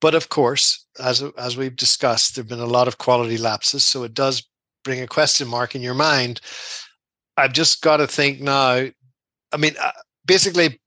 But 0.00 0.14
of 0.14 0.28
course, 0.28 0.85
as, 0.98 1.22
as 1.38 1.56
we've 1.56 1.76
discussed, 1.76 2.34
there 2.34 2.42
have 2.42 2.48
been 2.48 2.60
a 2.60 2.66
lot 2.66 2.88
of 2.88 2.98
quality 2.98 3.36
lapses. 3.36 3.84
So 3.84 4.02
it 4.02 4.14
does 4.14 4.48
bring 4.84 5.00
a 5.00 5.06
question 5.06 5.48
mark 5.48 5.74
in 5.74 5.82
your 5.82 5.94
mind. 5.94 6.40
I've 7.36 7.52
just 7.52 7.82
got 7.82 7.98
to 7.98 8.06
think 8.06 8.40
now. 8.40 8.86
I 9.52 9.56
mean, 9.58 9.74
uh, 9.80 9.92
basically, 10.26 10.80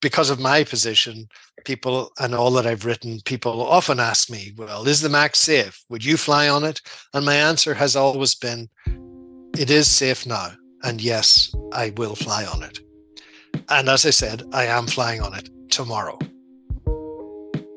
because 0.00 0.30
of 0.30 0.40
my 0.40 0.64
position, 0.64 1.28
people 1.64 2.10
and 2.18 2.34
all 2.34 2.50
that 2.52 2.66
I've 2.66 2.84
written, 2.84 3.20
people 3.24 3.62
often 3.62 3.98
ask 3.98 4.30
me, 4.30 4.52
well, 4.56 4.86
is 4.86 5.00
the 5.00 5.08
Max 5.08 5.40
safe? 5.40 5.82
Would 5.88 6.04
you 6.04 6.16
fly 6.16 6.48
on 6.48 6.64
it? 6.64 6.80
And 7.14 7.24
my 7.24 7.36
answer 7.36 7.74
has 7.74 7.96
always 7.96 8.34
been, 8.34 8.68
it 9.56 9.70
is 9.70 9.88
safe 9.88 10.26
now. 10.26 10.52
And 10.82 11.00
yes, 11.00 11.54
I 11.72 11.92
will 11.96 12.14
fly 12.14 12.44
on 12.44 12.62
it. 12.62 12.80
And 13.70 13.88
as 13.88 14.04
I 14.04 14.10
said, 14.10 14.42
I 14.52 14.66
am 14.66 14.86
flying 14.86 15.22
on 15.22 15.34
it 15.34 15.48
tomorrow. 15.70 16.18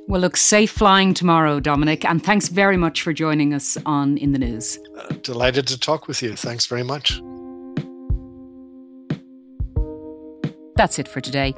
Well, 0.07 0.21
look, 0.21 0.37
safe 0.37 0.71
flying 0.71 1.13
tomorrow, 1.13 1.59
Dominic. 1.59 2.05
And 2.05 2.23
thanks 2.23 2.47
very 2.47 2.77
much 2.77 3.01
for 3.01 3.11
joining 3.11 3.53
us 3.53 3.77
on 3.85 4.17
In 4.17 4.31
the 4.31 4.39
News. 4.39 4.79
Uh, 4.97 5.07
delighted 5.21 5.67
to 5.67 5.77
talk 5.77 6.07
with 6.07 6.21
you. 6.21 6.35
Thanks 6.35 6.65
very 6.65 6.83
much. 6.83 7.21
That's 10.77 10.97
it 10.97 11.09
for 11.09 11.19
today. 11.19 11.55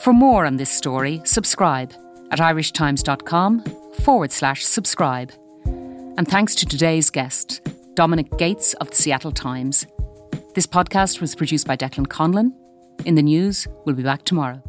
For 0.00 0.12
more 0.12 0.44
on 0.44 0.56
this 0.58 0.70
story, 0.70 1.22
subscribe 1.24 1.94
at 2.30 2.38
irishtimes.com 2.38 3.64
forward 4.02 4.30
slash 4.30 4.64
subscribe. 4.64 5.32
And 5.64 6.28
thanks 6.28 6.54
to 6.56 6.66
today's 6.66 7.08
guest, 7.08 7.66
Dominic 7.94 8.36
Gates 8.36 8.74
of 8.74 8.90
the 8.90 8.96
Seattle 8.96 9.32
Times. 9.32 9.86
This 10.54 10.66
podcast 10.66 11.20
was 11.22 11.34
produced 11.34 11.66
by 11.66 11.76
Declan 11.76 12.08
Conlon. 12.08 12.52
In 13.06 13.14
the 13.14 13.22
news, 13.22 13.66
we'll 13.84 13.96
be 13.96 14.02
back 14.02 14.24
tomorrow. 14.24 14.62